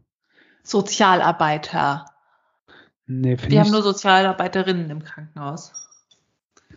[0.64, 2.06] Sozialarbeiter.
[3.08, 5.74] Nee, Die haben nur Sozialarbeiterinnen im Krankenhaus.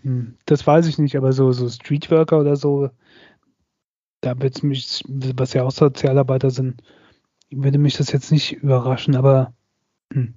[0.02, 2.90] Hm, das weiß ich nicht, aber so, so Streetworker oder so,
[4.20, 6.82] da wird mich, was ja auch Sozialarbeiter sind,
[7.50, 9.52] würde mich das jetzt nicht überraschen, aber
[10.12, 10.34] hm.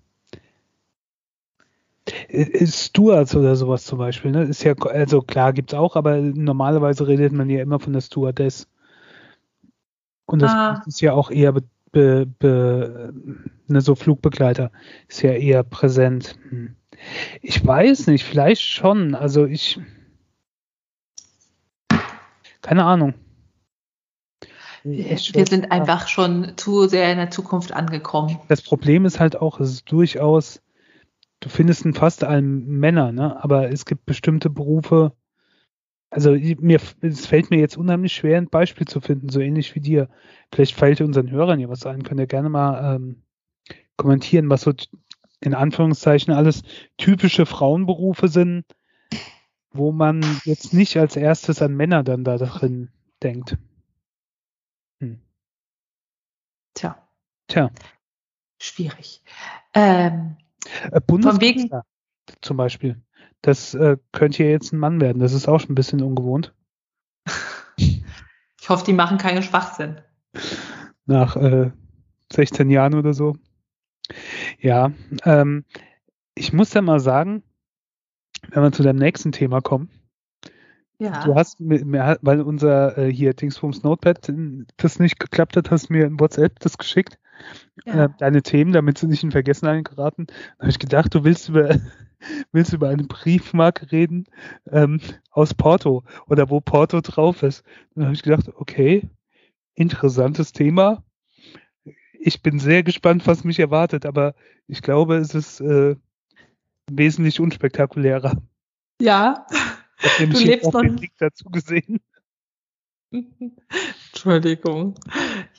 [2.65, 4.43] Stewards oder sowas zum Beispiel, ne?
[4.43, 8.67] Ist ja, also klar gibt's auch, aber normalerweise redet man ja immer von der Stewardess.
[10.25, 10.83] Und das ah.
[10.85, 11.53] ist ja auch eher
[11.97, 13.13] be, be,
[13.67, 14.71] ne, so Flugbegleiter
[15.07, 16.37] ist ja eher präsent.
[16.49, 16.75] Hm.
[17.41, 19.15] Ich weiß nicht, vielleicht schon.
[19.15, 19.79] Also ich
[22.61, 23.13] keine Ahnung.
[24.83, 28.39] Wir sind einfach schon zu sehr in der Zukunft angekommen.
[28.47, 30.61] Das Problem ist halt auch, es ist durchaus
[31.39, 33.43] du findest in fast allen Männer, ne?
[33.43, 35.13] aber es gibt bestimmte Berufe,
[36.09, 39.81] also mir, es fällt mir jetzt unheimlich schwer, ein Beispiel zu finden, so ähnlich wie
[39.81, 40.09] dir.
[40.53, 43.23] Vielleicht fällt unseren Hörern ja was ein, könnt ihr gerne mal ähm,
[43.97, 44.73] kommentieren, was so
[45.41, 46.63] in Anführungszeichen alles
[46.97, 48.65] typische Frauenberufe sind,
[49.71, 52.89] wo man jetzt nicht als erstes an Männer dann da drin
[53.21, 53.57] denkt.
[54.99, 55.21] Hm.
[56.73, 57.07] Tja.
[57.47, 57.69] Tja.
[58.59, 59.21] Schwierig.
[59.73, 60.37] Ähm,
[60.91, 61.83] äh, Bundeskanzler
[62.41, 63.01] zum Beispiel.
[63.41, 65.19] Das äh, könnte ja jetzt ein Mann werden.
[65.19, 66.53] Das ist auch schon ein bisschen ungewohnt.
[68.59, 70.01] Ich hoffe, die machen keinen Schwachsinn.
[71.05, 71.71] Nach äh,
[72.33, 73.37] 16 Jahren oder so.
[74.59, 74.91] Ja,
[75.23, 75.63] ähm,
[76.35, 77.43] ich muss ja mal sagen,
[78.49, 79.89] wenn wir zu deinem nächsten Thema kommen,
[80.99, 81.23] ja.
[81.23, 84.31] Du hast mir, weil unser äh, hier Dingsbums Notepad
[84.77, 87.19] das nicht geklappt hat, hast mir in WhatsApp das geschickt.
[87.85, 88.05] Ja.
[88.05, 90.25] Äh, deine Themen, damit sie nicht in Vergessenheit geraten.
[90.25, 91.69] Da habe ich gedacht, du willst über
[92.51, 94.25] willst über eine Briefmarke reden
[94.71, 94.99] ähm,
[95.31, 97.63] aus Porto oder wo Porto drauf ist.
[97.95, 99.09] Dann habe ich gedacht, okay,
[99.75, 101.03] interessantes Thema.
[102.19, 104.33] Ich bin sehr gespannt, was mich erwartet, aber
[104.67, 105.95] ich glaube, es ist äh,
[106.91, 108.41] wesentlich unspektakulärer.
[108.99, 109.45] Ja,
[110.17, 111.99] du lebst noch nicht dazu gesehen.
[114.11, 114.95] Entschuldigung.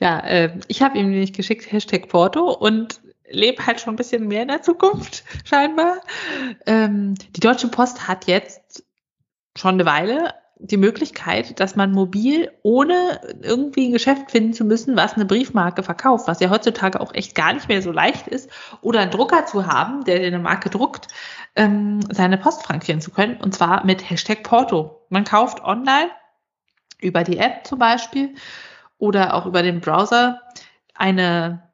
[0.01, 4.29] Ja, äh, ich habe ihm nämlich geschickt Hashtag Porto und lebe halt schon ein bisschen
[4.29, 6.01] mehr in der Zukunft, scheinbar.
[6.67, 8.85] Ähm, die Deutsche Post hat jetzt
[9.57, 14.97] schon eine Weile die Möglichkeit, dass man mobil, ohne irgendwie ein Geschäft finden zu müssen,
[14.97, 18.51] was eine Briefmarke verkauft, was ja heutzutage auch echt gar nicht mehr so leicht ist,
[18.81, 21.09] oder einen Drucker zu haben, der eine Marke druckt,
[21.55, 25.07] ähm, seine Post frankieren zu können, und zwar mit Hashtag Porto.
[25.11, 26.11] Man kauft online
[27.01, 28.35] über die App zum Beispiel
[28.99, 30.43] oder auch über den Browser
[30.95, 31.68] eine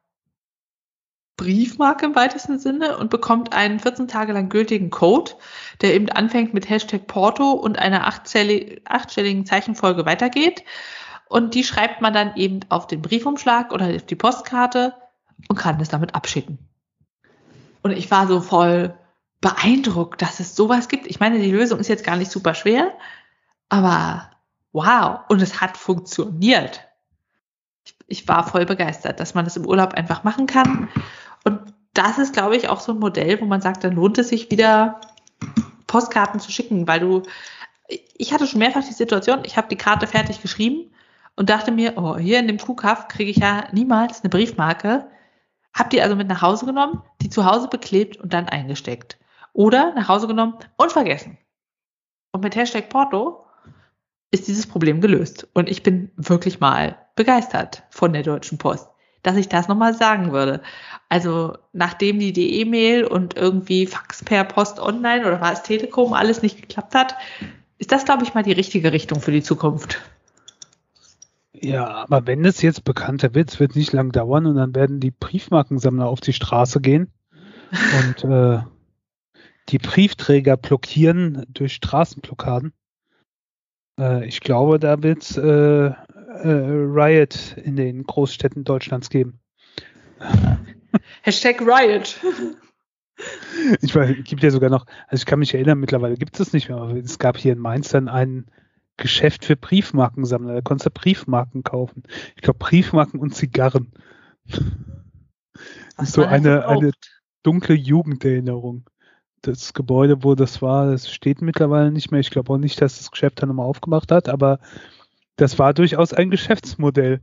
[1.37, 5.33] Briefmarke im weitesten Sinne und bekommt einen 14 Tage lang gültigen Code,
[5.81, 10.63] der eben anfängt mit Hashtag Porto und einer achtstelligen Zeichenfolge weitergeht.
[11.27, 14.93] Und die schreibt man dann eben auf den Briefumschlag oder auf die Postkarte
[15.49, 16.57] und kann das damit abschicken.
[17.81, 18.95] Und ich war so voll
[19.41, 21.05] beeindruckt, dass es sowas gibt.
[21.07, 22.93] Ich meine, die Lösung ist jetzt gar nicht super schwer,
[23.69, 24.31] aber
[24.71, 26.81] wow, und es hat funktioniert.
[28.07, 30.89] Ich, war voll begeistert, dass man das im Urlaub einfach machen kann
[31.95, 34.51] das ist, glaube ich, auch so ein Modell, wo man sagt, dann lohnt es sich
[34.51, 35.01] wieder
[35.87, 37.23] Postkarten zu schicken, weil du,
[37.87, 40.91] ich hatte schon mehrfach die Situation, ich habe die Karte fertig geschrieben
[41.35, 45.07] und dachte mir, oh, hier in dem Kuhkaff kriege ich ja niemals eine Briefmarke.
[45.73, 49.17] Hab die also mit nach Hause genommen, die zu Hause beklebt und dann eingesteckt.
[49.53, 51.37] Oder nach Hause genommen und vergessen.
[52.31, 53.45] Und mit Hashtag Porto
[54.31, 55.47] ist dieses Problem gelöst.
[55.53, 58.89] Und ich bin wirklich mal begeistert von der Deutschen Post,
[59.25, 60.61] dass ich das nochmal sagen würde.
[61.09, 66.41] Also nachdem die E-Mail und irgendwie Fax per Post online oder war es Telekom alles
[66.41, 67.15] nicht geklappt hat,
[67.77, 70.01] ist das, glaube ich, mal die richtige Richtung für die Zukunft.
[71.53, 74.99] Ja, aber wenn es jetzt bekannter wird, es wird nicht lang dauern und dann werden
[74.99, 77.11] die Briefmarkensammler auf die Straße gehen
[77.71, 78.59] und äh,
[79.69, 82.73] die Briefträger blockieren durch Straßenblockaden.
[83.99, 85.91] Äh, ich glaube, da wird es äh,
[86.43, 89.39] Riot in den Großstädten Deutschlands geben.
[91.21, 92.19] Hashtag Riot.
[93.81, 96.69] Ich weiß, gibt ja sogar noch, also ich kann mich erinnern, mittlerweile gibt es nicht
[96.69, 98.45] mehr, aber es gab hier in Mainz dann ein
[98.97, 100.55] Geschäft für Briefmarkensammler.
[100.55, 102.03] Da konntest du Briefmarken kaufen.
[102.35, 103.91] Ich glaube Briefmarken und Zigarren.
[105.97, 106.91] Das ist so eine, eine
[107.43, 108.89] dunkle Jugenderinnerung.
[109.41, 112.19] Das Gebäude, wo das war, das steht mittlerweile nicht mehr.
[112.19, 114.59] Ich glaube auch nicht, dass das Geschäft dann nochmal aufgemacht hat, aber
[115.35, 117.21] das war durchaus ein Geschäftsmodell.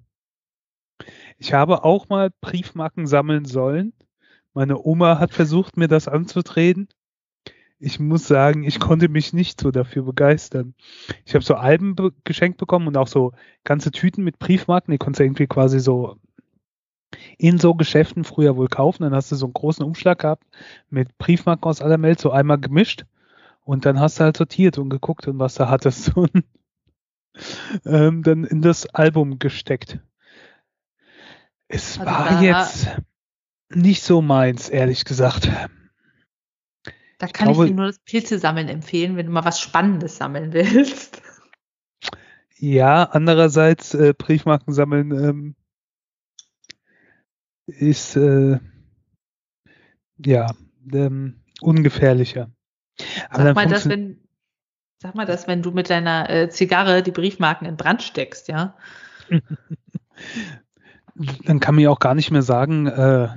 [1.39, 3.93] Ich habe auch mal Briefmarken sammeln sollen.
[4.55, 6.89] Meine Oma hat versucht, mir das anzutreten.
[7.79, 10.75] Ich muss sagen, ich konnte mich nicht so dafür begeistern.
[11.25, 13.33] Ich habe so Alben be geschenkt bekommen und auch so
[13.65, 14.93] ganze Tüten mit Briefmarken.
[14.93, 16.17] Die konntest du irgendwie quasi so
[17.39, 19.03] in so Geschäften früher wohl kaufen.
[19.03, 20.45] Dann hast du so einen großen Umschlag gehabt
[20.91, 23.05] mit Briefmarken aus aller Welt, so einmal gemischt.
[23.65, 26.45] Und dann hast du halt sortiert und geguckt und was da hattest und
[27.85, 29.99] ähm, dann in das Album gesteckt.
[31.69, 32.89] Es also war jetzt
[33.71, 35.51] nicht so meins, ehrlich gesagt.
[37.19, 39.61] Da kann ich, glaube, ich dir nur das Pilze sammeln empfehlen, wenn du mal was
[39.61, 41.23] Spannendes sammeln willst.
[42.59, 45.57] Ja, andererseits äh, Briefmarken sammeln ähm,
[47.67, 48.59] ist äh,
[50.19, 50.53] ja
[50.93, 52.51] ähm, ungefährlicher.
[53.31, 54.21] Aber sag mal, dass wenn,
[55.03, 58.75] sag mal das, wenn du mit deiner äh, Zigarre die Briefmarken in Brand steckst, ja?
[61.45, 63.29] Dann kann man ja auch gar nicht mehr sagen, äh,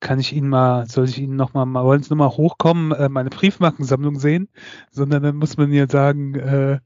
[0.00, 3.30] kann ich Ihnen mal, soll ich Ihnen nochmal, mal, wollen Sie nochmal hochkommen, äh, meine
[3.30, 4.48] Briefmarkensammlung sehen,
[4.90, 6.80] sondern dann muss man ja sagen, äh,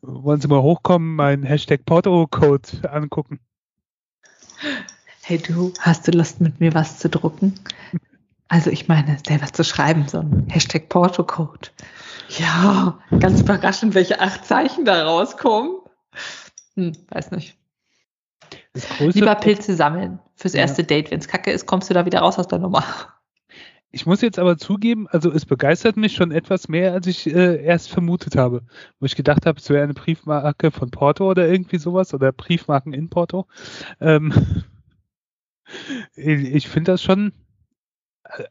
[0.00, 3.40] wollen Sie mal hochkommen, meinen Hashtag Porto-Code angucken.
[5.22, 7.54] Hey du, hast du Lust mit mir was zu drucken?
[8.48, 11.70] Also ich meine, selber zu schreiben, so ein Hashtag Porto-Code.
[12.28, 15.76] Ja, ganz überraschend, welche acht Zeichen da rauskommen.
[16.74, 17.56] Hm, weiß nicht.
[18.98, 20.86] Lieber Pilze sammeln fürs erste ja.
[20.86, 21.10] Date.
[21.10, 22.84] Wenn es kacke ist, kommst du da wieder raus aus der Nummer.
[23.90, 27.64] Ich muss jetzt aber zugeben, also es begeistert mich schon etwas mehr, als ich äh,
[27.64, 28.62] erst vermutet habe.
[29.00, 32.92] Wo ich gedacht habe, es wäre eine Briefmarke von Porto oder irgendwie sowas oder Briefmarken
[32.92, 33.46] in Porto.
[34.00, 34.34] Ähm,
[36.14, 37.32] ich, ich finde das schon,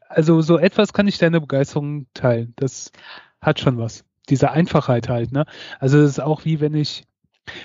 [0.08, 2.52] also so etwas kann ich deine Begeisterung teilen.
[2.56, 2.90] Das
[3.40, 4.04] hat schon was.
[4.28, 5.46] Diese Einfachheit halt, ne?
[5.78, 7.04] Also es ist auch wie wenn ich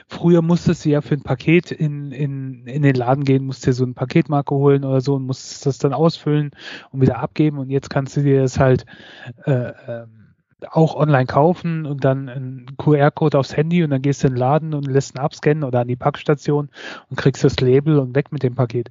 [0.07, 3.73] Früher musstest du ja für ein Paket in, in, in den Laden gehen, musst dir
[3.73, 6.51] so eine Paketmarke holen oder so und musstest das dann ausfüllen
[6.91, 7.57] und wieder abgeben.
[7.57, 8.85] Und jetzt kannst du dir das halt
[9.45, 10.05] äh, äh,
[10.69, 14.39] auch online kaufen und dann einen QR-Code aufs Handy und dann gehst du in den
[14.39, 16.69] Laden und lässt ihn abscannen oder an die Packstation
[17.09, 18.89] und kriegst das Label und weg mit dem Paket.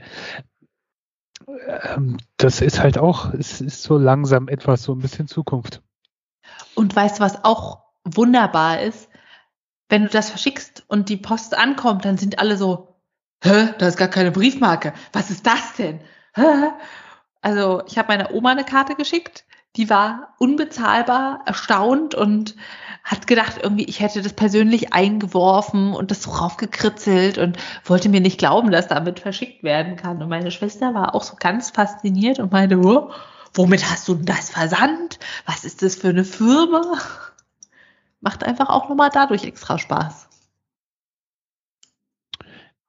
[1.95, 5.83] Ähm, das ist halt auch, es ist so langsam etwas so ein bisschen Zukunft.
[6.75, 9.11] Und weißt du, was auch wunderbar ist?
[9.91, 12.97] wenn du das verschickst und die Post ankommt, dann sind alle so,
[13.43, 14.95] hä, da ist gar keine Briefmarke.
[15.13, 16.01] Was ist das denn?
[16.35, 16.71] Hä?
[17.43, 19.45] Also ich habe meiner Oma eine Karte geschickt,
[19.77, 22.57] die war unbezahlbar erstaunt und
[23.03, 28.21] hat gedacht, irgendwie, ich hätte das persönlich eingeworfen und das so raufgekritzelt und wollte mir
[28.21, 30.23] nicht glauben, dass damit verschickt werden kann.
[30.23, 33.11] Und meine Schwester war auch so ganz fasziniert und meinte, oh,
[33.55, 35.19] womit hast du denn das versandt?
[35.47, 36.99] Was ist das für eine Firma?
[38.21, 40.29] macht einfach auch nochmal dadurch extra Spaß.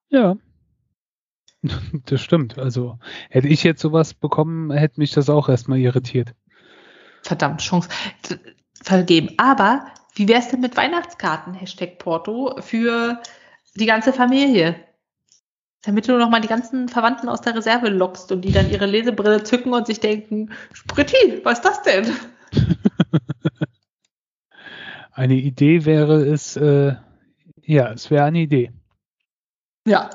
[0.10, 0.36] Ja.
[2.06, 2.58] Das stimmt.
[2.58, 2.97] Also
[3.30, 6.34] hätte ich jetzt sowas bekommen, hätte mich das auch erstmal irritiert.
[7.21, 7.88] Verdammt, Chance
[8.82, 9.36] vergeben.
[9.38, 13.21] Aber wie wäre es denn mit Weihnachtskarten, Hashtag Porto, für
[13.76, 14.76] die ganze Familie?
[15.84, 19.44] Damit du nochmal die ganzen Verwandten aus der Reserve lockst und die dann ihre Lesebrille
[19.44, 22.06] zücken und sich denken, Spritti, was ist das denn?
[25.13, 26.96] Eine Idee wäre es, äh,
[27.63, 28.72] ja, es wäre eine Idee.
[29.86, 30.10] Ja.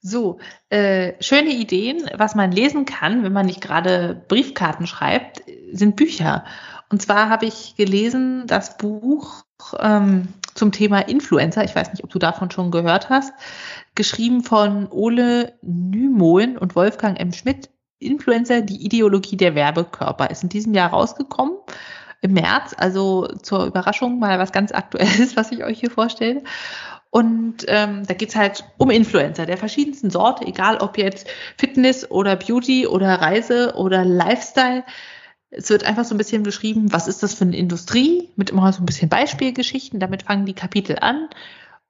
[0.00, 5.96] So, äh, schöne Ideen, was man lesen kann, wenn man nicht gerade Briefkarten schreibt, sind
[5.96, 6.44] Bücher.
[6.90, 9.45] Und zwar habe ich gelesen das Buch
[9.80, 11.64] ähm, zum Thema Influencer.
[11.64, 13.32] Ich weiß nicht, ob du davon schon gehört hast.
[13.94, 17.32] Geschrieben von Ole Nymoen und Wolfgang M.
[17.32, 17.70] Schmidt.
[17.98, 20.30] Influencer, die Ideologie der Werbekörper.
[20.30, 21.56] Ist in diesem Jahr rausgekommen.
[22.22, 26.42] im März, also zur Überraschung mal was ganz Aktuelles, was ich euch hier vorstelle.
[27.10, 31.26] Und ähm, da geht's halt um Influencer der verschiedensten Sorte, egal ob jetzt
[31.56, 34.84] Fitness oder Beauty oder Reise oder Lifestyle.
[35.56, 38.72] Es wird einfach so ein bisschen beschrieben, was ist das für eine Industrie, mit immer
[38.72, 40.00] so ein bisschen Beispielgeschichten.
[40.00, 41.28] Damit fangen die Kapitel an.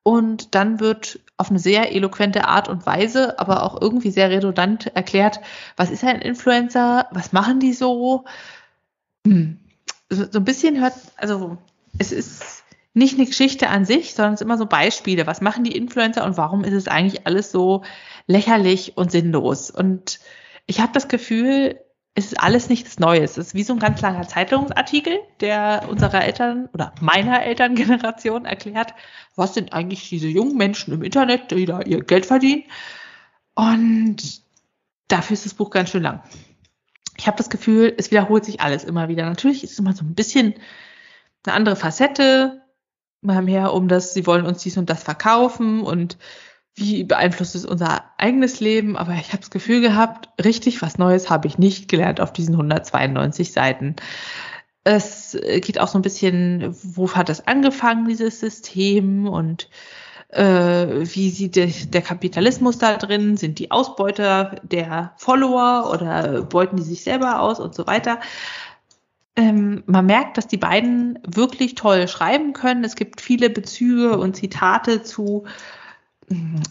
[0.04, 4.86] Und dann wird auf eine sehr eloquente Art und Weise, aber auch irgendwie sehr redundant
[4.94, 5.40] erklärt,
[5.76, 8.24] was ist ein Influencer, was machen die so.
[9.26, 9.58] Hm.
[10.08, 11.58] So, so ein bisschen hört, also
[11.98, 12.62] es ist
[12.94, 15.26] nicht eine Geschichte an sich, sondern es ist immer so Beispiele.
[15.26, 17.82] Was machen die Influencer und warum ist es eigentlich alles so
[18.28, 19.70] lächerlich und sinnlos?
[19.70, 20.20] Und
[20.66, 21.80] ich habe das Gefühl,
[22.16, 23.32] es ist alles nichts Neues.
[23.32, 28.94] Es ist wie so ein ganz langer Zeitungsartikel, der unserer Eltern oder meiner Elterngeneration erklärt,
[29.36, 32.64] was sind eigentlich diese jungen Menschen im Internet, die da ihr Geld verdienen.
[33.54, 34.40] Und
[35.08, 36.22] dafür ist das Buch ganz schön lang.
[37.18, 39.26] Ich habe das Gefühl, es wiederholt sich alles immer wieder.
[39.26, 40.54] Natürlich ist es immer so ein bisschen
[41.44, 42.62] eine andere Facette,
[43.20, 46.16] mal mehr um das, sie wollen uns dies und das verkaufen und
[46.76, 48.96] wie beeinflusst es unser eigenes Leben.
[48.96, 52.54] Aber ich habe das Gefühl gehabt, richtig was Neues habe ich nicht gelernt auf diesen
[52.54, 53.96] 192 Seiten.
[54.84, 59.68] Es geht auch so ein bisschen, wo hat das angefangen, dieses System und
[60.28, 63.36] äh, wie sieht der, der Kapitalismus da drin?
[63.36, 68.20] Sind die Ausbeuter der Follower oder beuten die sich selber aus und so weiter?
[69.36, 72.84] ähm, man merkt, dass die beiden wirklich toll schreiben können.
[72.84, 75.44] Es gibt viele Bezüge und Zitate zu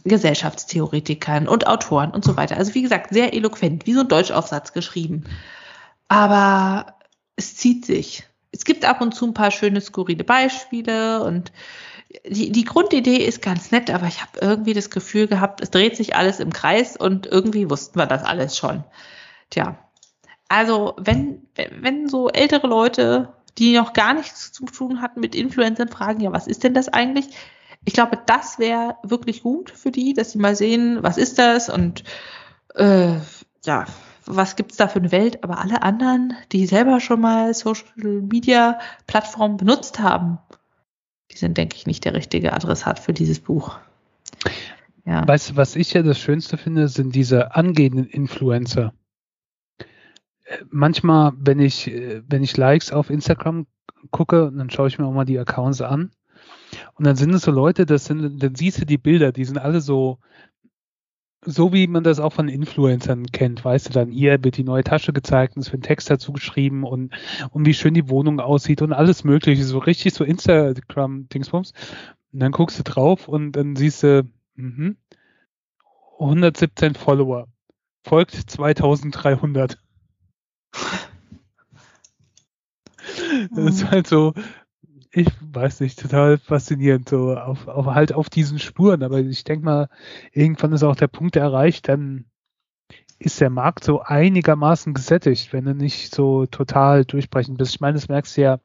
[0.04, 2.58] Gesellschaftstheoretikern und Autoren und so weiter.
[2.58, 5.24] Also wie gesagt, sehr eloquent, wie so ein Deutschaufsatz geschrieben.
[6.08, 6.96] Aber
[7.36, 8.26] es zieht sich.
[8.52, 11.52] Es gibt ab und zu ein paar schöne, skurrile Beispiele und
[12.28, 15.98] die, die Grundidee ist ganz nett, aber ich habe irgendwie das Gefühl gehabt, es dreht
[15.98, 18.84] sich alles im Kreis und irgendwie wussten wir das alles schon.
[19.50, 19.78] Tja,
[20.48, 21.48] also wenn,
[21.80, 26.32] wenn so ältere Leute, die noch gar nichts zu tun hatten mit Influencern, fragen, ja,
[26.32, 27.28] was ist denn das eigentlich?
[27.86, 31.70] Ich glaube, das wäre wirklich gut für die, dass sie mal sehen, was ist das
[31.70, 32.04] und
[32.76, 33.16] äh,
[33.64, 33.86] ja,
[34.26, 35.44] was gibt's da für eine Welt?
[35.44, 37.86] Aber alle anderen, die selber schon mal Social
[38.22, 40.40] Media Plattformen benutzt haben,
[41.32, 43.78] die sind, denke ich, nicht der richtige Adressat für dieses Buch.
[45.06, 45.28] Ja.
[45.28, 48.94] Weißt du, was ich ja das Schönste finde, sind diese angehenden Influencer
[50.70, 53.68] manchmal, wenn ich, wenn ich Likes auf Instagram
[54.12, 56.12] gucke, dann schaue ich mir auch mal die Accounts an.
[56.96, 59.58] Und dann sind es so Leute, das sind, dann siehst du die Bilder, die sind
[59.58, 60.20] alle so,
[61.46, 64.84] so wie man das auch von Influencern kennt, weißt du, dann hier wird die neue
[64.84, 67.14] Tasche gezeigt und es wird ein Text dazu geschrieben und,
[67.52, 71.74] und wie schön die Wohnung aussieht und alles mögliche, so richtig so Instagram-Dingsbums.
[72.34, 74.96] Und dann guckst du drauf und dann siehst du, mh,
[76.20, 77.48] 117 Follower,
[78.04, 79.78] folgt 2300.
[83.56, 84.34] Das ist halt so,
[85.16, 89.02] ich weiß nicht, total faszinierend, so auf, auf halt auf diesen Spuren.
[89.02, 89.90] Aber ich denke mal,
[90.34, 92.26] irgendwann ist auch der Punkt erreicht, dann
[93.18, 97.76] ist der Markt so einigermaßen gesättigt, wenn du nicht so total durchbrechen bist.
[97.76, 98.60] Ich meine, das merkst du ja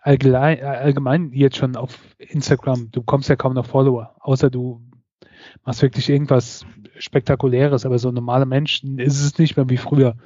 [0.00, 2.90] allgemein, allgemein jetzt schon auf Instagram.
[2.90, 4.80] Du bekommst ja kaum noch Follower, außer du
[5.66, 6.64] machst wirklich irgendwas
[6.96, 7.84] Spektakuläres.
[7.84, 10.16] Aber so normale Menschen ist es nicht mehr wie früher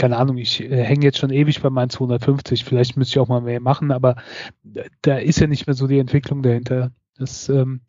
[0.00, 3.28] keine Ahnung, ich äh, hänge jetzt schon ewig bei meinen 250, vielleicht müsste ich auch
[3.28, 4.16] mal mehr machen, aber
[5.02, 6.90] da ist ja nicht mehr so die Entwicklung dahinter.
[7.18, 7.82] Das, ähm,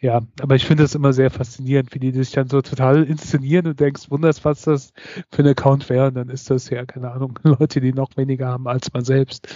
[0.00, 3.66] ja, aber ich finde das immer sehr faszinierend, wie die sich dann so total inszenieren
[3.66, 4.92] und denkst, wunderst, was das
[5.32, 6.06] für ein Account wäre.
[6.06, 9.48] Und dann ist das ja, keine Ahnung, Leute, die noch weniger haben als man selbst.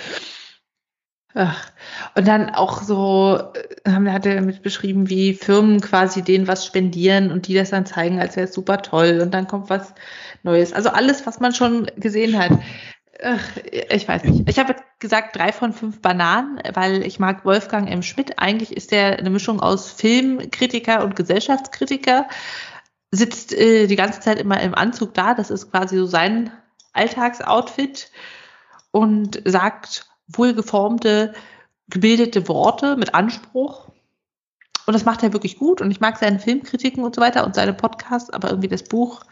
[1.35, 1.71] Ach,
[2.17, 3.41] und dann auch so,
[3.85, 7.71] äh, haben, hat er mit beschrieben, wie Firmen quasi denen was spendieren und die das
[7.71, 9.95] dann zeigen, als wäre es super toll und dann kommt was
[10.43, 10.73] Neues.
[10.73, 12.51] Also alles, was man schon gesehen hat.
[13.23, 13.45] Ach,
[13.91, 14.49] ich weiß nicht.
[14.49, 18.03] Ich habe gesagt drei von fünf Bananen, weil ich mag Wolfgang M.
[18.03, 18.39] Schmidt.
[18.39, 22.27] Eigentlich ist der eine Mischung aus Filmkritiker und Gesellschaftskritiker.
[23.13, 25.35] Sitzt äh, die ganze Zeit immer im Anzug da.
[25.35, 26.51] Das ist quasi so sein
[26.93, 28.11] Alltagsoutfit
[28.91, 31.33] und sagt wohlgeformte,
[31.89, 33.89] gebildete Worte mit Anspruch.
[34.87, 35.81] Und das macht er wirklich gut.
[35.81, 39.23] Und ich mag seine Filmkritiken und so weiter und seine Podcasts, aber irgendwie das Buch,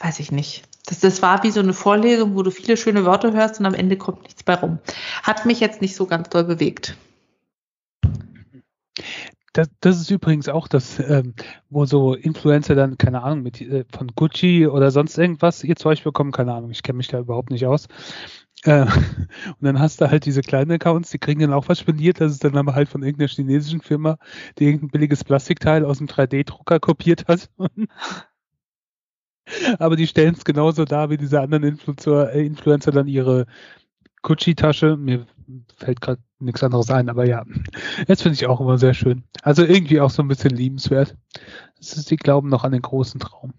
[0.00, 0.64] weiß ich nicht.
[0.86, 3.74] Das, das war wie so eine Vorlesung, wo du viele schöne Wörter hörst und am
[3.74, 4.78] Ende kommt nichts bei rum.
[5.22, 6.96] Hat mich jetzt nicht so ganz doll bewegt.
[9.52, 11.34] Das, das ist übrigens auch das, ähm,
[11.68, 16.04] wo so Influencer dann, keine Ahnung, mit äh, von Gucci oder sonst irgendwas ihr Zeug
[16.04, 17.88] bekommen, keine Ahnung, ich kenne mich da überhaupt nicht aus.
[18.64, 22.20] Äh, und dann hast du halt diese kleinen Accounts, die kriegen dann auch was spendiert.
[22.20, 24.18] Das ist dann aber halt von irgendeiner chinesischen Firma,
[24.58, 27.50] die irgendein billiges Plastikteil aus dem 3D-Drucker kopiert hat.
[29.78, 33.46] aber die stellen es genauso dar, wie diese anderen Influencer, äh, Influencer dann ihre
[34.22, 34.96] Gucci-Tasche.
[34.96, 35.26] Mir
[35.76, 37.44] fällt gerade nichts anderes ein, aber ja,
[38.06, 39.24] das finde ich auch immer sehr schön.
[39.42, 41.16] Also irgendwie auch so ein bisschen liebenswert.
[41.78, 43.54] Das ist, die glauben noch an den großen Traum.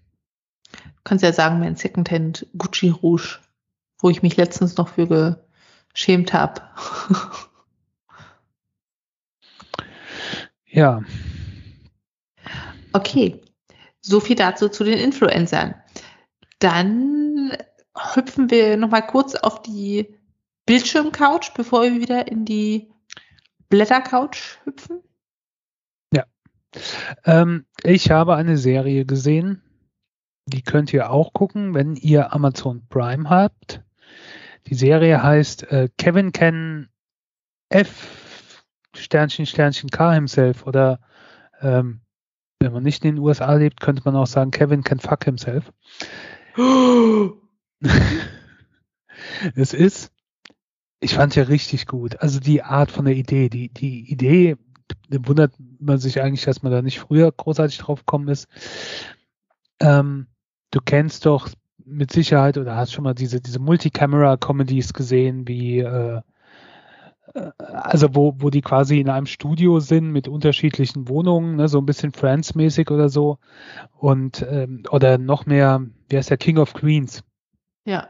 [1.04, 3.38] Kannst ja sagen, mein Secondhand Gucci Rouge,
[4.00, 5.44] wo ich mich letztens noch für
[5.92, 6.62] geschämt habe.
[10.66, 11.02] ja.
[12.92, 13.40] Okay,
[14.00, 15.74] so viel dazu zu den Influencern.
[16.58, 17.56] Dann
[18.14, 20.14] hüpfen wir nochmal kurz auf die
[20.66, 22.90] Bildschirmcouch, bevor wir wieder in die
[23.68, 25.02] Blättercouch hüpfen.
[26.12, 26.24] Ja.
[27.24, 29.62] Ähm, ich habe eine Serie gesehen,
[30.46, 33.82] die könnt ihr auch gucken, wenn ihr Amazon Prime habt.
[34.66, 36.88] Die Serie heißt äh, Kevin Can
[37.68, 41.00] F Sternchen Sternchen K himself oder
[41.60, 42.00] ähm,
[42.60, 45.72] wenn man nicht in den USA lebt, könnte man auch sagen Kevin can fuck himself.
[49.54, 50.12] es ist,
[51.00, 52.20] ich fand ja richtig gut.
[52.20, 54.56] Also die Art von der Idee, die, die Idee,
[55.08, 58.46] wundert man sich eigentlich, dass man da nicht früher großartig drauf gekommen ist.
[59.80, 60.26] Ähm,
[60.70, 61.48] du kennst doch
[61.90, 66.20] mit Sicherheit oder hast schon mal diese, diese Multicamera-Comedies gesehen, wie äh,
[67.34, 71.78] äh, also wo, wo die quasi in einem Studio sind mit unterschiedlichen Wohnungen, ne, so
[71.78, 73.38] ein bisschen Friends-mäßig oder so.
[73.98, 77.22] Und ähm, oder noch mehr, wie heißt der King of Queens?
[77.84, 78.08] Ja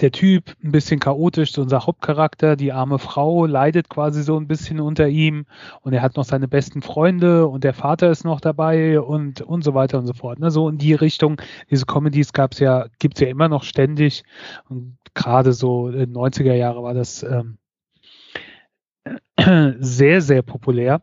[0.00, 4.46] der Typ ein bisschen chaotisch, so unser Hauptcharakter, die arme Frau leidet quasi so ein
[4.46, 5.46] bisschen unter ihm
[5.80, 9.64] und er hat noch seine besten Freunde und der Vater ist noch dabei und und
[9.64, 10.38] so weiter und so fort.
[10.38, 10.50] Ne?
[10.50, 11.40] So in die Richtung,
[11.70, 14.22] diese Comedies gab es ja, gibt es ja immer noch ständig
[14.68, 17.58] und gerade so in 90er Jahre war das ähm,
[19.80, 21.02] sehr, sehr populär.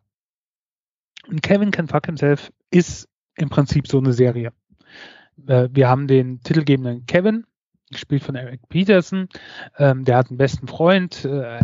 [1.28, 4.52] Und Kevin Can Fuck Himself ist im Prinzip so eine Serie.
[5.48, 7.46] Äh, wir haben den titelgebenden Kevin,
[7.96, 9.28] gespielt von Eric Peterson.
[9.78, 11.60] Ähm, der hat einen besten Freund, äh,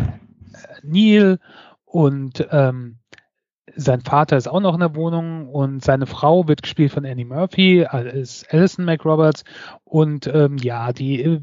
[0.83, 1.39] Neil,
[1.85, 2.97] und ähm,
[3.75, 5.49] sein Vater ist auch noch in der Wohnung.
[5.49, 9.43] Und seine Frau wird gespielt von Annie Murphy, ist Alison McRoberts.
[9.83, 11.39] Und ähm, ja, die äh,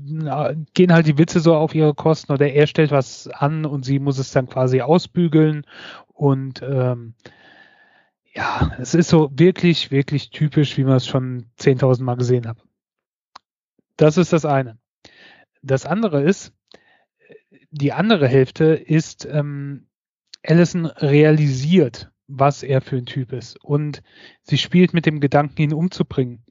[0.74, 2.32] gehen halt die Witze so auf ihre Kosten.
[2.32, 5.66] Oder er stellt was an und sie muss es dann quasi ausbügeln.
[6.08, 7.14] Und ähm,
[8.34, 12.58] ja, es ist so wirklich, wirklich typisch, wie man es schon 10.000 Mal gesehen hat.
[13.98, 14.78] Das ist das eine.
[15.62, 16.54] Das andere ist,
[17.70, 19.88] die andere Hälfte ist, ähm,
[20.42, 23.62] Allison realisiert, was er für ein Typ ist.
[23.62, 24.02] Und
[24.42, 26.44] sie spielt mit dem Gedanken, ihn umzubringen.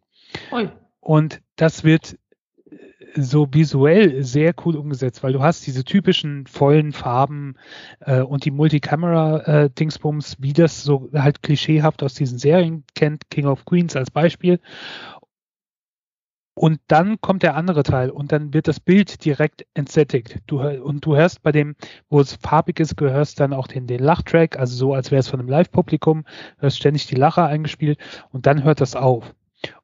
[0.52, 0.70] Ui.
[1.00, 2.20] Und das wird
[3.16, 7.56] so visuell sehr cool umgesetzt, weil du hast diese typischen vollen Farben
[8.02, 13.46] äh, und die Multicamera-Dingsbums, äh, wie das so halt klischeehaft aus diesen Serien kennt, King
[13.46, 14.60] of Queens als Beispiel.
[16.58, 20.40] Und dann kommt der andere Teil und dann wird das Bild direkt entsättigt.
[20.48, 21.76] Du, und du hörst bei dem,
[22.10, 25.20] wo es farbig ist, du hörst dann auch den, den Lachtrack, also so, als wäre
[25.20, 26.26] es von einem Live-Publikum,
[26.58, 28.00] hörst ständig die Lacher eingespielt
[28.32, 29.36] und dann hört das auf.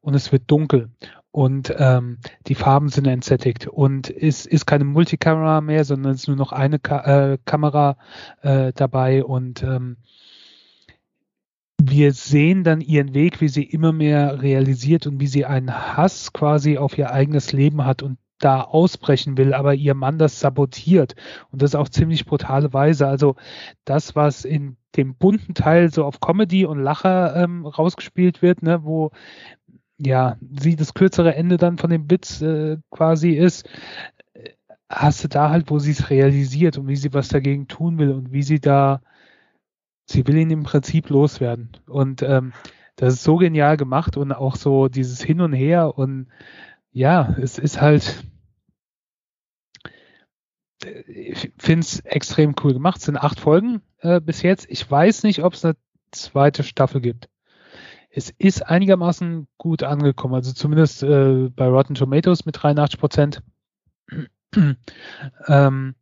[0.01, 0.89] Und es wird dunkel
[1.29, 2.17] und ähm,
[2.47, 6.53] die Farben sind entsättigt und es ist keine Multikamera mehr, sondern es ist nur noch
[6.53, 7.97] eine Ka äh, Kamera
[8.41, 9.97] äh, dabei und ähm,
[11.89, 16.31] wir sehen dann ihren Weg, wie sie immer mehr realisiert und wie sie einen Hass
[16.31, 21.15] quasi auf ihr eigenes Leben hat und da ausbrechen will, aber ihr Mann das sabotiert.
[21.51, 23.07] Und das auf ziemlich brutale Weise.
[23.07, 23.35] Also
[23.85, 28.83] das, was in dem bunten Teil so auf Comedy und Lacher ähm, rausgespielt wird, ne,
[28.83, 29.11] wo
[29.97, 33.67] ja sie das kürzere Ende dann von dem Witz äh, quasi ist,
[34.33, 34.51] äh,
[34.89, 38.11] hast du da halt, wo sie es realisiert und wie sie was dagegen tun will
[38.11, 39.01] und wie sie da
[40.05, 41.71] sie will ihn im Prinzip loswerden.
[41.87, 42.53] Und ähm,
[42.95, 46.27] das ist so genial gemacht und auch so dieses Hin und Her und
[46.91, 48.23] ja, es ist halt,
[51.07, 52.99] ich finde es extrem cool gemacht.
[52.99, 54.67] Es sind acht Folgen äh, bis jetzt.
[54.69, 55.75] Ich weiß nicht, ob es eine
[56.11, 57.29] zweite Staffel gibt.
[58.11, 63.41] Es ist einigermaßen gut angekommen, also zumindest äh, bei Rotten Tomatoes mit 83 Prozent.
[65.47, 65.95] ähm,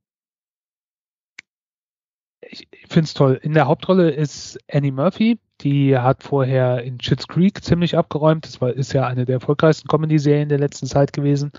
[2.51, 3.39] ich finde es toll.
[3.41, 5.39] In der Hauptrolle ist Annie Murphy.
[5.61, 8.45] Die hat vorher in Schitt's Creek ziemlich abgeräumt.
[8.45, 11.51] Das war, ist ja eine der erfolgreichsten Comedy-Serien der letzten Zeit gewesen.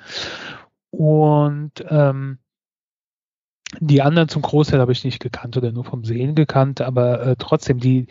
[0.90, 2.38] Und ähm,
[3.80, 7.36] die anderen zum Großteil habe ich nicht gekannt oder nur vom Sehen gekannt, aber äh,
[7.38, 8.06] trotzdem, die,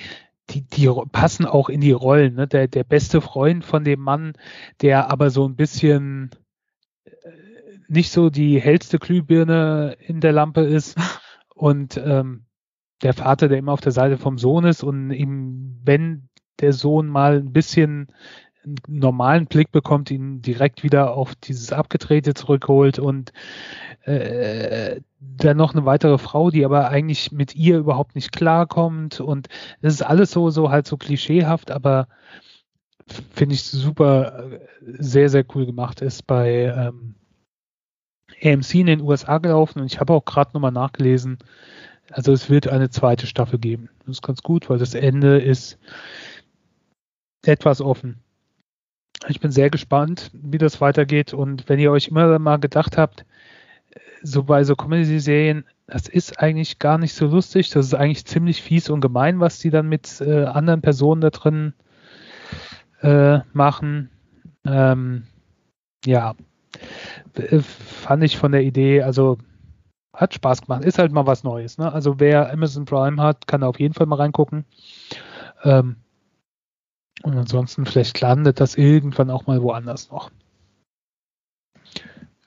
[0.50, 2.34] die, die passen auch in die Rollen.
[2.34, 2.48] Ne?
[2.48, 4.34] Der, der beste Freund von dem Mann,
[4.82, 6.32] der aber so ein bisschen
[7.04, 7.12] äh,
[7.88, 10.98] nicht so die hellste Glühbirne in der Lampe ist.
[11.54, 12.46] Und ähm,
[13.04, 16.30] der Vater, der immer auf der Seite vom Sohn ist und ihm, wenn
[16.60, 18.08] der Sohn mal ein bisschen
[18.64, 23.34] einen normalen Blick bekommt, ihn direkt wieder auf dieses Abgedrehte zurückholt und
[24.04, 29.48] äh, dann noch eine weitere Frau, die aber eigentlich mit ihr überhaupt nicht klarkommt und
[29.82, 32.08] das ist alles so, so halt so klischeehaft, aber
[33.32, 37.16] finde ich super, sehr, sehr cool gemacht ist bei ähm,
[38.44, 41.40] AMC in den USA gelaufen und ich habe auch gerade nochmal nachgelesen,
[42.12, 43.90] also es wird eine zweite Staffel geben.
[44.00, 45.78] Das ist ganz gut, weil das Ende ist
[47.46, 48.20] etwas offen.
[49.28, 51.34] Ich bin sehr gespannt, wie das weitergeht.
[51.34, 53.26] Und wenn ihr euch immer mal gedacht habt,
[54.24, 58.62] so bei so Comedy-Serien, das ist eigentlich gar nicht so lustig, das ist eigentlich ziemlich
[58.62, 61.74] fies und gemein, was die dann mit äh, anderen Personen da drin
[63.02, 64.10] äh, machen.
[64.66, 65.24] Ähm,
[66.06, 66.36] ja,
[67.36, 69.38] äh, fand ich von der Idee, also
[70.14, 70.84] hat Spaß gemacht.
[70.84, 71.78] Ist halt mal was Neues.
[71.78, 71.92] Ne?
[71.92, 74.66] Also wer Amazon Prime hat, kann da auf jeden Fall mal reingucken.
[75.64, 75.98] Ähm,
[77.24, 80.32] und ansonsten vielleicht landet das irgendwann auch mal woanders noch.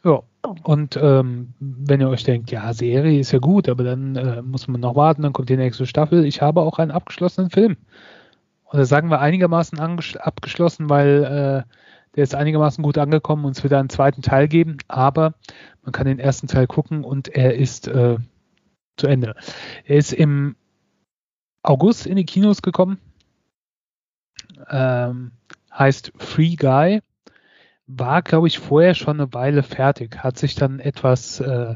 [0.05, 0.23] Ja,
[0.65, 4.69] und ähm, wenn ihr euch denkt, ja, Serie ist ja gut, aber dann äh, muss
[4.69, 6.27] man noch warten, dann kommt die nächste Staffel.
[6.27, 7.77] Ich habe auch einen abgeschlossenen Film.
[8.71, 11.71] Oder sagen wir einigermaßen abgeschlossen, weil äh,
[12.17, 15.35] der ist einigermaßen gut angekommen und es wird einen zweiten Teil geben, aber
[15.83, 18.17] man kann den ersten Teil gucken und er ist äh,
[18.97, 19.35] zu Ende.
[19.85, 20.57] Er ist im
[21.63, 22.99] August in die Kinos gekommen
[24.71, 25.33] ähm,
[25.73, 27.01] heißt Free Guy,
[27.87, 31.75] war, glaube ich, vorher schon eine Weile fertig, hat sich dann etwas äh,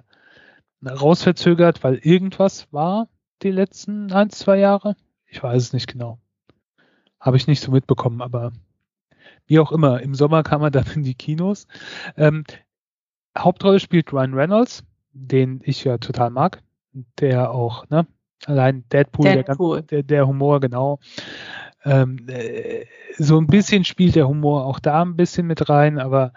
[0.84, 3.08] rausverzögert, weil irgendwas war
[3.42, 4.96] die letzten ein, zwei Jahre.
[5.26, 6.18] Ich weiß es nicht genau.
[7.20, 8.52] Habe ich nicht so mitbekommen, aber
[9.48, 11.66] wie auch immer, im Sommer kam er dann in die Kinos.
[12.16, 12.44] Ähm,
[13.36, 16.62] Hauptrolle spielt Ryan Reynolds, den ich ja total mag,
[17.18, 18.06] der auch, ne,
[18.46, 19.82] allein Deadpool, Deadpool.
[19.82, 21.00] Der, der, der Humor, genau.
[21.84, 22.84] Ähm, äh,
[23.16, 26.32] so ein bisschen spielt der Humor auch da ein bisschen mit rein, aber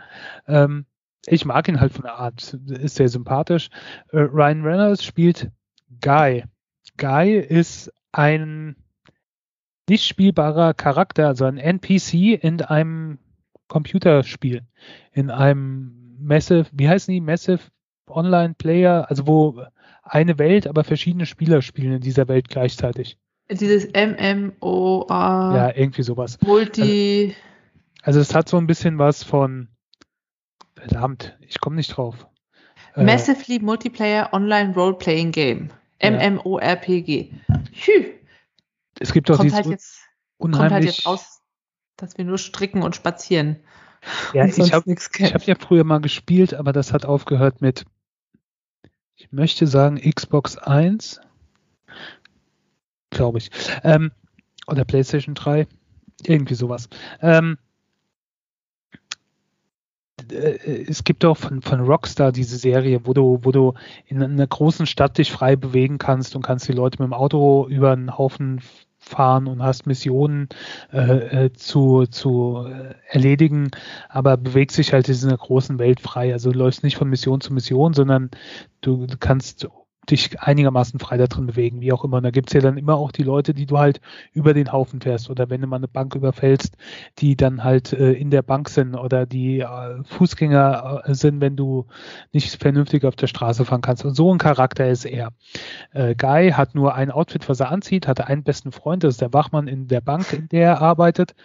[0.47, 0.85] ähm,
[1.25, 3.69] ich mag ihn halt von der Art, ist sehr sympathisch.
[4.11, 5.51] Äh, Ryan Reynolds spielt
[6.01, 6.43] Guy.
[6.97, 8.75] Guy ist ein
[9.89, 13.19] nicht spielbarer Charakter, also ein NPC in einem
[13.67, 14.63] Computerspiel,
[15.11, 17.21] in einem Massive, wie heißen die?
[17.21, 17.59] Massive
[18.07, 19.63] Online Player, also wo
[20.03, 23.17] eine Welt, aber verschiedene Spieler spielen in dieser Welt gleichzeitig.
[23.49, 25.07] Dieses MMO.
[25.09, 26.37] Ja, irgendwie sowas.
[26.41, 27.35] Multi.
[28.03, 29.67] Also, also, es hat so ein bisschen was von.
[30.75, 32.27] Verdammt, ich komme nicht drauf.
[32.95, 35.69] Äh, Massively Multiplayer Online Role-Playing Game.
[36.01, 37.29] MMORPG.
[37.73, 38.10] Hü.
[39.01, 39.99] Es gibt auch kommt dieses halt jetzt,
[40.37, 40.69] unheimlich...
[40.69, 41.41] Kommt halt jetzt raus,
[41.97, 43.57] dass wir nur stricken und spazieren.
[44.33, 47.85] Ja, ich habe hab ja früher mal gespielt, aber das hat aufgehört mit,
[49.15, 51.21] ich möchte sagen, Xbox 1
[53.11, 53.51] glaube ich.
[53.83, 54.11] Ähm,
[54.65, 55.67] oder PlayStation 3.
[56.25, 56.89] Irgendwie sowas.
[57.21, 57.57] Ähm,
[60.31, 63.73] äh, es gibt auch von, von Rockstar diese Serie, wo du, wo du
[64.07, 67.67] in einer großen Stadt dich frei bewegen kannst und kannst die Leute mit dem Auto
[67.67, 68.61] über einen Haufen
[69.01, 70.47] fahren und hast Missionen
[70.93, 73.71] äh, äh zu, zu äh, erledigen,
[74.07, 76.31] aber bewegst dich halt in dieser großen Welt frei.
[76.31, 78.29] Also läufst nicht von Mission zu Mission, sondern
[78.81, 79.67] du kannst
[80.09, 82.17] dich einigermaßen frei da drin bewegen, wie auch immer.
[82.17, 84.01] Und da gibt's ja dann immer auch die Leute, die du halt
[84.33, 86.75] über den Haufen fährst oder wenn du mal eine Bank überfällst,
[87.19, 91.55] die dann halt äh, in der Bank sind oder die äh, Fußgänger äh, sind, wenn
[91.55, 91.85] du
[92.33, 94.03] nicht vernünftig auf der Straße fahren kannst.
[94.03, 95.29] Und so ein Charakter ist er.
[95.91, 99.21] Äh, Guy hat nur ein Outfit, was er anzieht, hatte einen besten Freund, das ist
[99.21, 101.35] der Wachmann in der Bank, in der er arbeitet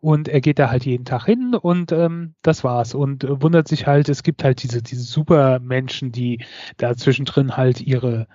[0.00, 3.68] und er geht da halt jeden Tag hin und ähm, das war's und äh, wundert
[3.68, 6.44] sich halt, es gibt halt diese, diese Supermenschen, die
[6.76, 8.26] da zwischendrin halt ihre ihre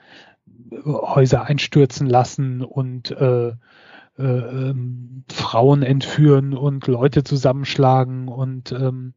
[0.83, 9.13] Häuser einstürzen lassen und äh, äh, ähm, Frauen entführen und Leute zusammenschlagen und ähm,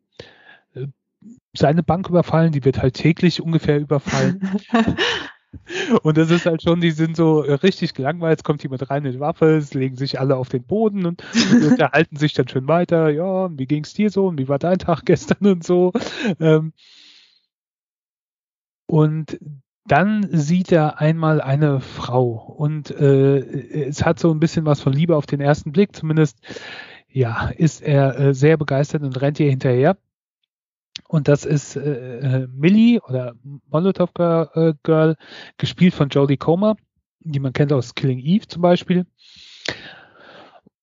[0.74, 0.86] äh,
[1.52, 4.58] seine Bank überfallen, die wird halt täglich ungefähr überfallen.
[6.02, 9.20] und das ist halt schon, die sind so richtig gelangweilt, es kommt jemand rein mit
[9.20, 11.22] Waffe, es legen sich alle auf den Boden und,
[11.52, 14.58] und unterhalten sich dann schön weiter, ja, wie ging es dir so und wie war
[14.58, 15.92] dein Tag gestern und so.
[16.40, 16.72] Ähm,
[18.86, 19.38] und
[19.84, 23.38] dann sieht er einmal eine Frau und äh,
[23.86, 25.96] es hat so ein bisschen was von Liebe auf den ersten Blick.
[25.96, 26.38] Zumindest
[27.08, 29.96] ja, ist er äh, sehr begeistert und rennt ihr hinterher.
[31.08, 33.34] Und das ist äh, äh Millie oder
[33.70, 35.16] Molotov äh, Girl,
[35.58, 36.76] gespielt von Jodie Comer,
[37.20, 39.06] die man kennt aus Killing Eve zum Beispiel.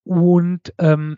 [0.03, 1.17] Und ähm,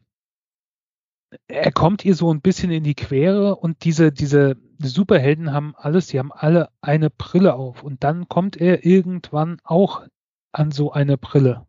[1.48, 4.58] er kommt ihr so ein bisschen in die Quere und diese, diese
[4.88, 10.04] Superhelden haben alles, die haben alle eine Brille auf und dann kommt er irgendwann auch
[10.52, 11.66] an so eine Brille.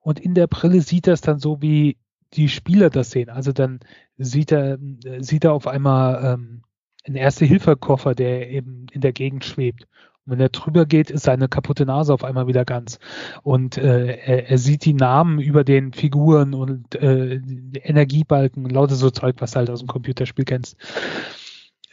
[0.00, 1.96] Und in der Brille sieht das dann so wie
[2.34, 3.30] die Spieler das sehen.
[3.30, 3.80] Also dann
[4.16, 4.78] sieht er,
[5.20, 6.62] sieht er auf einmal ähm,
[7.04, 9.86] einen Erste-Hilfe-Koffer, der eben in der Gegend schwebt.
[10.24, 12.98] Und wenn er drüber geht, ist seine kaputte Nase auf einmal wieder ganz.
[13.42, 17.40] Und äh, er, er sieht die Namen über den Figuren und äh,
[17.82, 20.76] Energiebalken lauter so Zeug, was du halt aus dem Computerspiel kennst.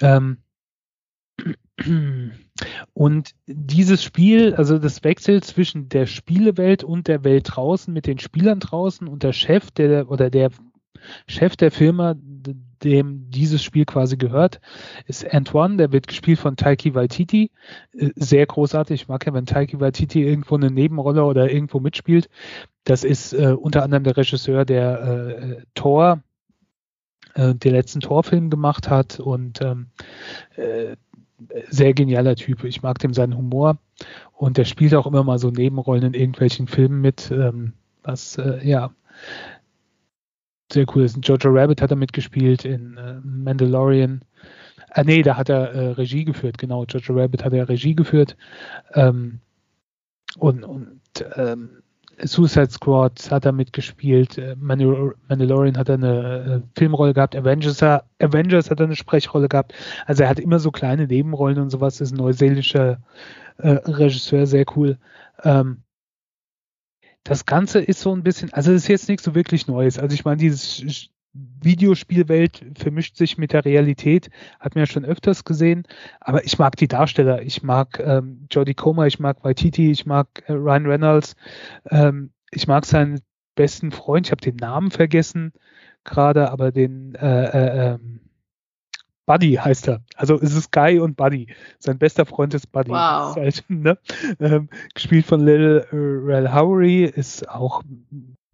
[0.01, 0.37] Ähm,
[2.93, 8.19] und dieses Spiel, also das Wechsel zwischen der Spielewelt und der Welt draußen mit den
[8.19, 10.51] Spielern draußen und der Chef, der oder der
[11.27, 12.15] Chef der Firma,
[12.83, 14.59] dem dieses Spiel quasi gehört,
[15.05, 17.51] ist Antoine, der wird gespielt von Taiki Waititi.
[17.93, 19.01] Äh, sehr großartig.
[19.01, 22.29] Ich mag ja, wenn Taiki Waititi irgendwo eine Nebenrolle oder irgendwo mitspielt.
[22.83, 26.21] Das ist äh, unter anderem der Regisseur, der äh, Thor,
[27.39, 29.87] äh, den letzten Torfilm gemacht hat und ähm,
[30.55, 30.95] äh,
[31.69, 32.63] sehr genialer Typ.
[32.65, 33.77] Ich mag dem seinen Humor
[34.33, 37.73] und der spielt auch immer mal so Nebenrollen in irgendwelchen Filmen mit, ähm,
[38.03, 38.91] was äh, ja
[40.71, 41.15] sehr cool ist.
[41.15, 44.21] In Jojo Rabbit hat er mitgespielt, in äh, Mandalorian.
[44.91, 46.83] Ah nee, da hat er äh, Regie geführt, genau.
[46.85, 48.35] Jojo Rabbit hat er Regie geführt.
[48.93, 49.39] Ähm,
[50.37, 50.99] und und
[51.35, 51.81] ähm,
[52.23, 58.69] Suicide Squad hat er mitgespielt, äh, Mandalorian hat er eine äh, Filmrolle gehabt, Avengers, Avengers
[58.69, 59.73] hat er eine Sprechrolle gehabt.
[60.05, 63.01] Also er hat immer so kleine Nebenrollen und sowas, ist ein neuseelischer
[63.57, 64.97] äh, Regisseur, sehr cool.
[65.43, 65.83] Ähm,
[67.23, 69.99] das Ganze ist so ein bisschen, also es ist jetzt nichts so wirklich Neues.
[69.99, 71.09] Also ich meine, dieses
[71.61, 74.29] Videospielwelt vermischt sich mit der Realität,
[74.59, 75.83] hat man ja schon öfters gesehen,
[76.19, 80.27] aber ich mag die Darsteller, ich mag ähm, Jodie Comer, ich mag Waititi, ich mag
[80.47, 81.35] äh, Ryan Reynolds,
[81.89, 83.21] ähm, ich mag seinen
[83.55, 85.53] besten Freund, ich habe den Namen vergessen
[86.03, 88.21] gerade, aber den äh, äh, ähm,
[89.25, 90.01] Buddy heißt er.
[90.15, 91.53] Also es ist Guy und Buddy.
[91.77, 92.89] Sein bester Freund ist Buddy.
[92.89, 93.37] Wow.
[93.37, 93.97] Ist halt, ne?
[94.39, 97.83] ähm, gespielt von Lil Rel Howery, ist auch,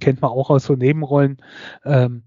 [0.01, 1.37] kennt man auch aus so Nebenrollen.
[1.85, 2.23] Ähm,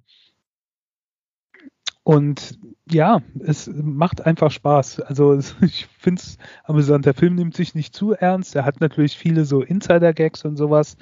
[2.08, 2.58] und
[2.90, 5.00] ja, es macht einfach Spaß.
[5.00, 7.04] Also ich finde es amüsant.
[7.04, 8.56] Der Film nimmt sich nicht zu ernst.
[8.56, 10.96] Er hat natürlich viele so Insider-Gags und sowas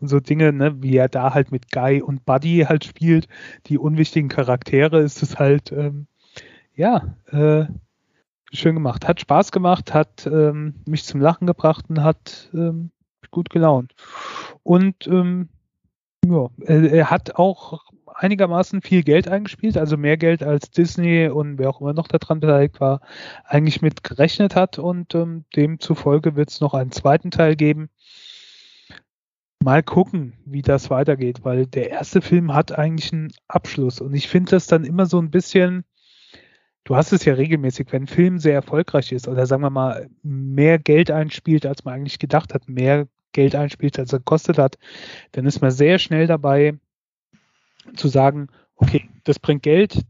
[0.00, 3.26] und so Dinge, ne, wie er da halt mit Guy und Buddy halt spielt,
[3.66, 6.06] die unwichtigen Charaktere, ist es halt, ähm,
[6.76, 7.64] ja, äh,
[8.52, 9.08] schön gemacht.
[9.08, 12.92] Hat Spaß gemacht, hat ähm, mich zum Lachen gebracht und hat ähm,
[13.32, 13.96] gut gelaunt.
[14.62, 15.48] Und ähm,
[16.24, 17.80] ja, er, er hat auch
[18.22, 22.40] einigermaßen viel Geld eingespielt, also mehr Geld als Disney und wer auch immer noch daran
[22.40, 23.00] beteiligt war,
[23.44, 27.90] eigentlich mit gerechnet hat und ähm, demzufolge wird es noch einen zweiten Teil geben.
[29.62, 34.28] Mal gucken, wie das weitergeht, weil der erste Film hat eigentlich einen Abschluss und ich
[34.28, 35.84] finde das dann immer so ein bisschen,
[36.84, 40.08] du hast es ja regelmäßig, wenn ein Film sehr erfolgreich ist oder sagen wir mal
[40.22, 44.78] mehr Geld einspielt, als man eigentlich gedacht hat, mehr Geld einspielt, als er gekostet hat,
[45.32, 46.74] dann ist man sehr schnell dabei,
[47.96, 50.04] zu sagen, okay, das bringt Geld,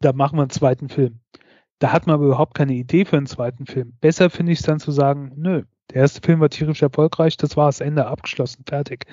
[0.00, 1.20] da machen wir einen zweiten Film.
[1.78, 3.92] Da hat man aber überhaupt keine Idee für einen zweiten Film.
[4.00, 7.56] Besser finde ich es dann zu sagen, nö, der erste Film war tierisch erfolgreich, das
[7.56, 9.06] war das Ende abgeschlossen, fertig.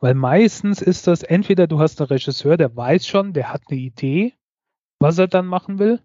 [0.00, 3.78] Weil meistens ist das entweder du hast einen Regisseur, der weiß schon, der hat eine
[3.78, 4.34] Idee,
[4.98, 6.00] was er dann machen will.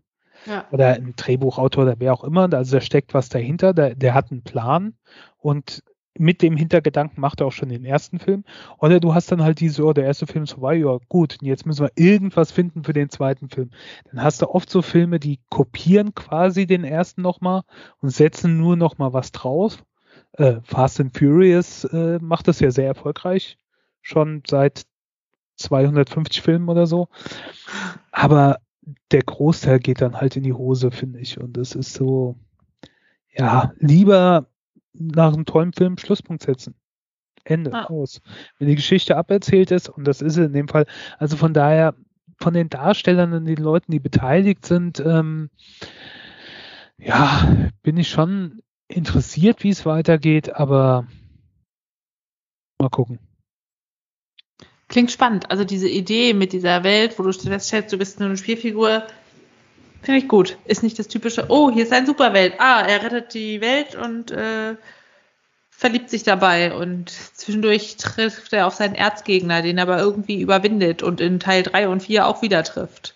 [0.45, 0.65] Ja.
[0.71, 4.32] Oder ein Drehbuchautor, der wer auch immer, also da steckt was dahinter, der, der hat
[4.32, 4.93] einen Plan
[5.38, 5.84] und
[6.18, 8.43] mit dem Hintergedanken macht er auch schon den ersten Film.
[8.78, 11.66] Oder du hast dann halt diese, oh, der erste Film ist vorbei, ja gut, jetzt
[11.66, 13.72] müssen wir irgendwas finden für den zweiten Film.
[14.11, 17.64] Dann hast du oft so Filme, die kopieren quasi den ersten nochmal
[17.99, 19.84] und setzen nur nochmal was drauf.
[20.34, 23.57] Äh, Fast and Furious äh, macht das ja sehr erfolgreich,
[24.01, 24.84] schon seit
[25.57, 27.07] 250 Filmen oder so.
[28.11, 28.59] Aber
[29.11, 31.39] der Großteil geht dann halt in die Hose, finde ich.
[31.39, 32.36] Und das ist so,
[33.32, 34.47] ja, lieber
[34.94, 36.76] nach einem tollen Film Schlusspunkt setzen.
[37.44, 37.86] Ende, ah.
[37.86, 38.22] aus.
[38.58, 40.86] Wenn die Geschichte aberzählt ist, und das ist es in dem Fall,
[41.18, 41.96] also von daher,
[42.39, 45.50] von den Darstellern und den Leuten, die beteiligt sind, ähm,
[46.98, 51.08] ja, bin ich schon interessiert, wie es weitergeht, aber
[52.80, 53.20] mal gucken.
[54.88, 55.50] Klingt spannend.
[55.50, 59.08] Also diese Idee mit dieser Welt, wo du feststellst, du bist nur eine Spielfigur,
[60.04, 60.58] Finde ich gut.
[60.66, 62.56] Ist nicht das typische, oh, hier ist ein Superwelt.
[62.60, 64.76] Ah, er rettet die Welt und äh,
[65.70, 66.74] verliebt sich dabei.
[66.74, 71.64] Und zwischendurch trifft er auf seinen Erzgegner, den er aber irgendwie überwindet und in Teil
[71.64, 73.16] 3 und 4 auch wieder trifft.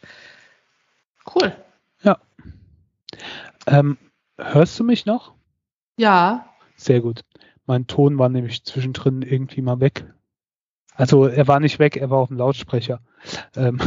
[1.36, 1.54] Cool.
[2.04, 2.18] Ja.
[3.68, 3.98] Ähm,
[4.38, 5.34] hörst du mich noch?
[5.98, 6.48] Ja.
[6.78, 7.26] Sehr gut.
[7.66, 10.06] Mein Ton war nämlich zwischendrin irgendwie mal weg.
[10.96, 13.02] Also er war nicht weg, er war auf dem Lautsprecher.
[13.58, 13.78] Ähm,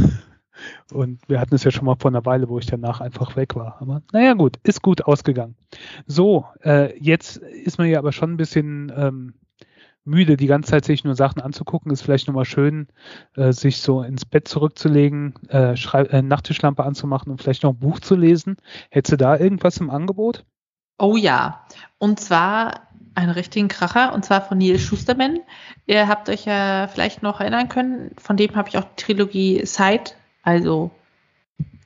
[0.92, 3.54] Und wir hatten es ja schon mal vor einer Weile, wo ich danach einfach weg
[3.56, 3.76] war.
[3.80, 5.56] Aber naja, gut, ist gut ausgegangen.
[6.06, 9.34] So, äh, jetzt ist man ja aber schon ein bisschen ähm,
[10.04, 12.88] müde, die ganze Zeit sich nur Sachen anzugucken, ist vielleicht nochmal schön,
[13.36, 18.00] äh, sich so ins Bett zurückzulegen, äh, äh, Nachttischlampe anzumachen und vielleicht noch ein Buch
[18.00, 18.56] zu lesen.
[18.90, 20.44] Hättest du da irgendwas im Angebot?
[20.98, 21.64] Oh ja,
[21.98, 25.40] und zwar einen richtigen Kracher, und zwar von Neil Schusterman.
[25.86, 29.66] Ihr habt euch ja vielleicht noch erinnern können, von dem habe ich auch die Trilogie
[29.66, 30.90] Sight, also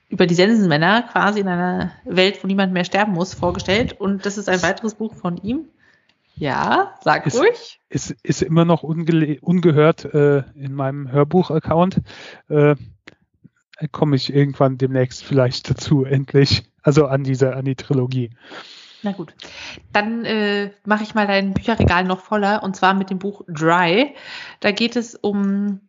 [0.08, 3.98] über die Sensenmänner quasi in einer Welt, wo niemand mehr sterben muss, vorgestellt.
[4.00, 5.66] Und das ist ein weiteres Buch von ihm.
[6.36, 7.80] Ja, sag ist, ruhig.
[7.88, 12.00] Ist, ist immer noch ungehört äh, in meinem Hörbuch-Account.
[12.48, 12.76] Äh,
[13.90, 16.62] Komme ich irgendwann demnächst vielleicht dazu, endlich.
[16.82, 18.30] Also an diese, an die Trilogie.
[19.02, 19.34] Na gut.
[19.92, 24.14] Dann äh, mache ich mal dein Bücherregal noch voller und zwar mit dem Buch Dry.
[24.60, 25.80] Da geht es um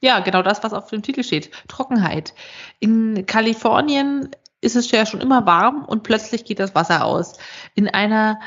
[0.00, 1.50] ja, genau das, was auf dem Titel steht.
[1.68, 2.34] Trockenheit.
[2.78, 4.30] In Kalifornien
[4.60, 7.38] ist es ja schon immer warm und plötzlich geht das Wasser aus.
[7.74, 8.40] In einer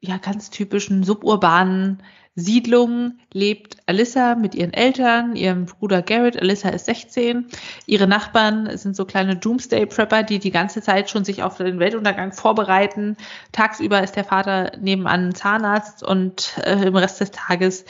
[0.00, 2.02] ja ganz typischen suburbanen
[2.36, 6.40] Siedlung lebt Alyssa mit ihren Eltern, ihrem Bruder Garrett.
[6.40, 7.46] Alyssa ist 16.
[7.86, 12.32] Ihre Nachbarn sind so kleine Doomsday-Prepper, die die ganze Zeit schon sich auf den Weltuntergang
[12.32, 13.16] vorbereiten.
[13.52, 17.84] Tagsüber ist der Vater nebenan Zahnarzt und äh, im Rest des Tages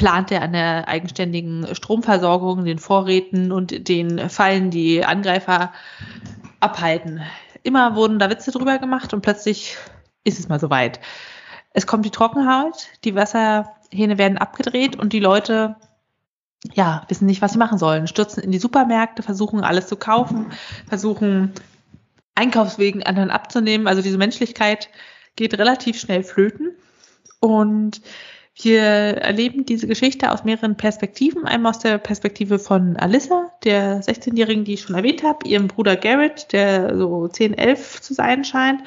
[0.00, 5.74] plant er an der eigenständigen Stromversorgung, den Vorräten und den Fallen, die Angreifer
[6.58, 7.20] abhalten.
[7.64, 9.76] Immer wurden da Witze drüber gemacht und plötzlich
[10.24, 11.00] ist es mal soweit.
[11.74, 15.76] Es kommt die Trockenheit, die Wasserhähne werden abgedreht und die Leute
[16.72, 18.06] ja, wissen nicht, was sie machen sollen.
[18.06, 20.46] Stürzen in die Supermärkte, versuchen alles zu kaufen,
[20.88, 21.52] versuchen
[22.34, 23.86] Einkaufswegen anderen abzunehmen.
[23.86, 24.88] Also diese Menschlichkeit
[25.36, 26.70] geht relativ schnell flöten.
[27.38, 28.00] Und
[28.64, 31.46] wir erleben diese Geschichte aus mehreren Perspektiven.
[31.46, 35.96] Einmal aus der Perspektive von Alyssa, der 16-Jährigen, die ich schon erwähnt habe, ihrem Bruder
[35.96, 38.82] Garrett, der so 10, 11 zu sein scheint,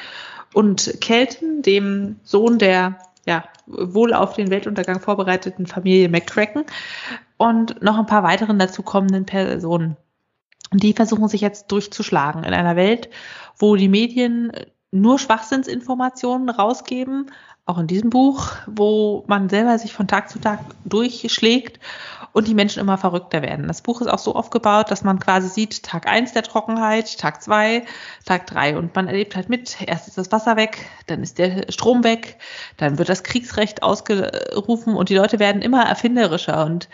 [0.53, 6.65] und Kelton, dem Sohn der ja, wohl auf den Weltuntergang vorbereiteten Familie McCracken
[7.37, 9.97] und noch ein paar weiteren dazukommenden Personen.
[10.71, 13.09] Und die versuchen sich jetzt durchzuschlagen in einer Welt,
[13.57, 14.51] wo die Medien
[14.91, 17.31] nur Schwachsinnsinformationen rausgeben
[17.65, 21.79] auch in diesem Buch, wo man selber sich von Tag zu Tag durchschlägt
[22.33, 23.67] und die Menschen immer verrückter werden.
[23.67, 27.41] Das Buch ist auch so aufgebaut, dass man quasi sieht, Tag eins der Trockenheit, Tag
[27.41, 27.85] zwei,
[28.25, 31.71] Tag drei und man erlebt halt mit, erst ist das Wasser weg, dann ist der
[31.71, 32.37] Strom weg,
[32.77, 36.89] dann wird das Kriegsrecht ausgerufen und die Leute werden immer erfinderischer und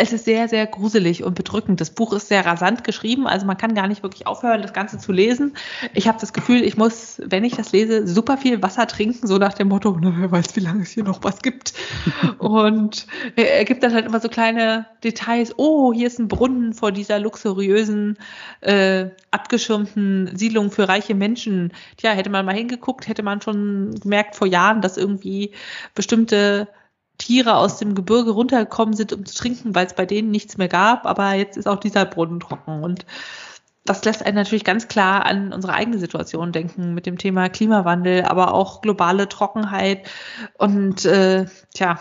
[0.00, 1.80] es ist sehr, sehr gruselig und bedrückend.
[1.80, 4.98] Das Buch ist sehr rasant geschrieben, also man kann gar nicht wirklich aufhören, das Ganze
[4.98, 5.56] zu lesen.
[5.92, 9.38] Ich habe das Gefühl, ich muss, wenn ich das lese, super viel Wasser trinken, so
[9.38, 11.74] nach dem Motto, na, wer weiß, wie lange es hier noch was gibt.
[12.38, 15.54] und er gibt dann halt immer so kleine Details.
[15.56, 18.18] Oh, hier ist ein Brunnen vor dieser luxuriösen,
[18.60, 21.72] äh, abgeschirmten Siedlung für reiche Menschen.
[21.96, 25.50] Tja, hätte man mal hingeguckt, hätte man schon gemerkt vor Jahren, dass irgendwie
[25.96, 26.68] bestimmte
[27.18, 30.68] Tiere aus dem Gebirge runtergekommen sind, um zu trinken, weil es bei denen nichts mehr
[30.68, 31.06] gab.
[31.06, 32.82] Aber jetzt ist auch dieser Brunnen trocken.
[32.82, 33.04] Und
[33.84, 38.22] das lässt einen natürlich ganz klar an unsere eigene Situation denken mit dem Thema Klimawandel,
[38.22, 40.08] aber auch globale Trockenheit.
[40.58, 41.98] Und äh, tja,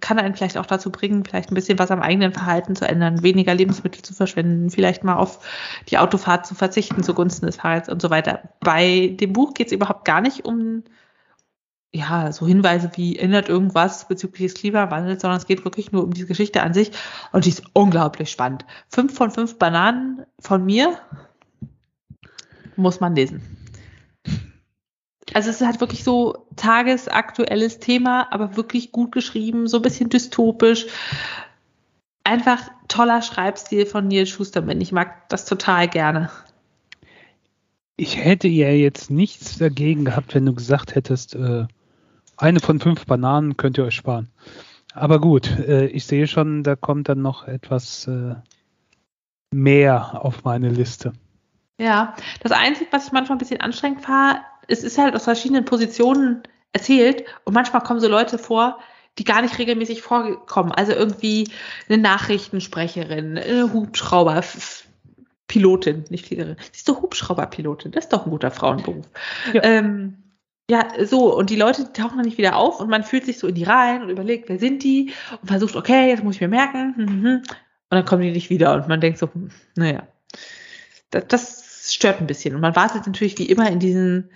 [0.00, 3.22] kann einen vielleicht auch dazu bringen, vielleicht ein bisschen was am eigenen Verhalten zu ändern,
[3.22, 5.40] weniger Lebensmittel zu verschwenden, vielleicht mal auf
[5.88, 8.42] die Autofahrt zu verzichten zugunsten des Fahrrads und so weiter.
[8.60, 10.84] Bei dem Buch geht es überhaupt gar nicht um
[11.92, 16.12] ja, so Hinweise wie ändert irgendwas bezüglich des Klimawandels, sondern es geht wirklich nur um
[16.12, 16.92] die Geschichte an sich
[17.32, 18.66] und die ist unglaublich spannend.
[18.88, 20.98] Fünf von fünf Bananen von mir
[22.76, 23.42] muss man lesen.
[25.34, 30.08] Also es ist halt wirklich so tagesaktuelles Thema, aber wirklich gut geschrieben, so ein bisschen
[30.08, 30.86] dystopisch.
[32.24, 34.80] Einfach toller Schreibstil von Neil Schusterman.
[34.80, 36.30] Ich mag das total gerne.
[37.96, 41.66] Ich hätte ja jetzt nichts dagegen gehabt, wenn du gesagt hättest, äh,
[42.38, 44.28] eine von fünf Bananen könnt ihr euch sparen.
[44.94, 48.34] Aber gut, äh, ich sehe schon, da kommt dann noch etwas äh,
[49.50, 51.12] mehr auf meine Liste.
[51.78, 55.64] Ja, das Einzige, was ich manchmal ein bisschen anstrengend war, es ist halt aus verschiedenen
[55.64, 58.78] Positionen erzählt und manchmal kommen so Leute vor,
[59.18, 60.72] die gar nicht regelmäßig vorkommen.
[60.72, 61.50] Also irgendwie
[61.88, 66.56] eine Nachrichtensprecherin, eine Hubschrauberpilotin, nicht Fliegerin.
[66.72, 69.06] Siehst du, Hubschrauberpilotin, das ist doch ein guter Frauenberuf.
[69.52, 69.62] Ja.
[69.64, 70.18] Ähm,
[70.70, 73.46] ja, so, und die Leute tauchen dann nicht wieder auf und man fühlt sich so
[73.46, 76.48] in die Reihen und überlegt, wer sind die und versucht, okay, jetzt muss ich mir
[76.48, 77.36] merken, hm, hm, hm.
[77.36, 77.46] und
[77.90, 79.30] dann kommen die nicht wieder und man denkt so,
[79.76, 80.06] naja,
[81.10, 82.54] das, das stört ein bisschen.
[82.54, 84.30] Und man wartet natürlich wie immer in diesen,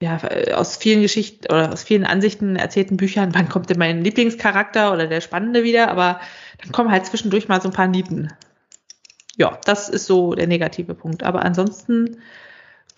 [0.00, 0.20] ja,
[0.54, 5.08] aus vielen Geschichten oder aus vielen Ansichten erzählten Büchern, wann kommt denn mein Lieblingscharakter oder
[5.08, 6.20] der Spannende wieder, aber
[6.62, 8.32] dann kommen halt zwischendurch mal so ein paar Nieten.
[9.36, 11.24] Ja, das ist so der negative Punkt.
[11.24, 12.18] Aber ansonsten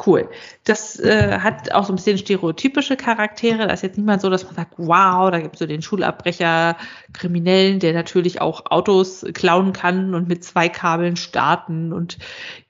[0.07, 0.29] cool.
[0.65, 3.67] Das äh, hat auch so ein bisschen stereotypische Charaktere.
[3.67, 6.77] Da ist jetzt niemand so, dass man sagt, wow, da gibt es so den Schulabbrecher,
[7.13, 12.19] Kriminellen, der natürlich auch Autos klauen kann und mit zwei Kabeln starten und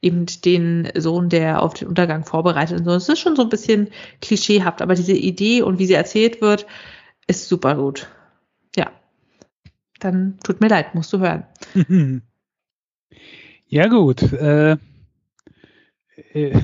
[0.03, 2.93] eben den Sohn, der auf den Untergang vorbereitet und so.
[2.93, 3.89] Es ist schon so ein bisschen
[4.21, 6.67] klischeehaft, aber diese Idee und wie sie erzählt wird,
[7.27, 8.09] ist super gut.
[8.77, 8.93] Ja.
[10.01, 11.45] Dann tut mir leid, musst du hören.
[13.75, 14.23] Ja, gut.
[14.23, 14.77] Äh,
[16.33, 16.61] äh,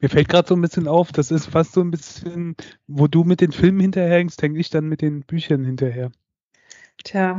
[0.00, 2.56] mir fällt gerade so ein bisschen auf, das ist fast so ein bisschen,
[2.86, 6.10] wo du mit den Filmen hinterherhängst, hänge ich dann mit den Büchern hinterher.
[7.02, 7.36] Tja,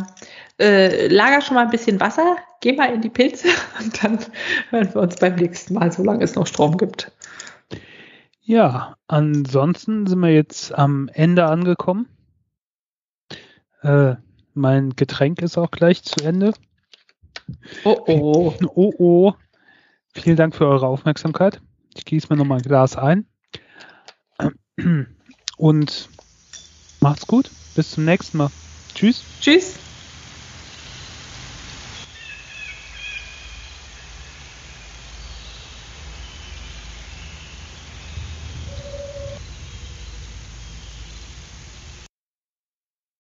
[0.60, 3.48] äh, lager schon mal ein bisschen Wasser, geh mal in die Pilze
[3.80, 4.20] und dann
[4.70, 7.12] hören wir uns beim nächsten Mal, solange es noch Strom gibt.
[8.42, 12.08] Ja, ansonsten sind wir jetzt am Ende angekommen.
[13.82, 14.16] Äh,
[14.54, 16.54] mein Getränk ist auch gleich zu Ende.
[17.84, 18.54] Oh oh.
[18.76, 19.34] Oh oh.
[20.14, 21.60] Vielen Dank für eure Aufmerksamkeit.
[21.96, 23.26] Ich gieße mir nochmal ein Glas ein.
[25.58, 26.10] Und
[27.00, 27.50] macht's gut.
[27.76, 28.52] Bis zum nächsten Mal.
[28.94, 29.24] Tschüss.
[29.42, 29.76] Tschüss.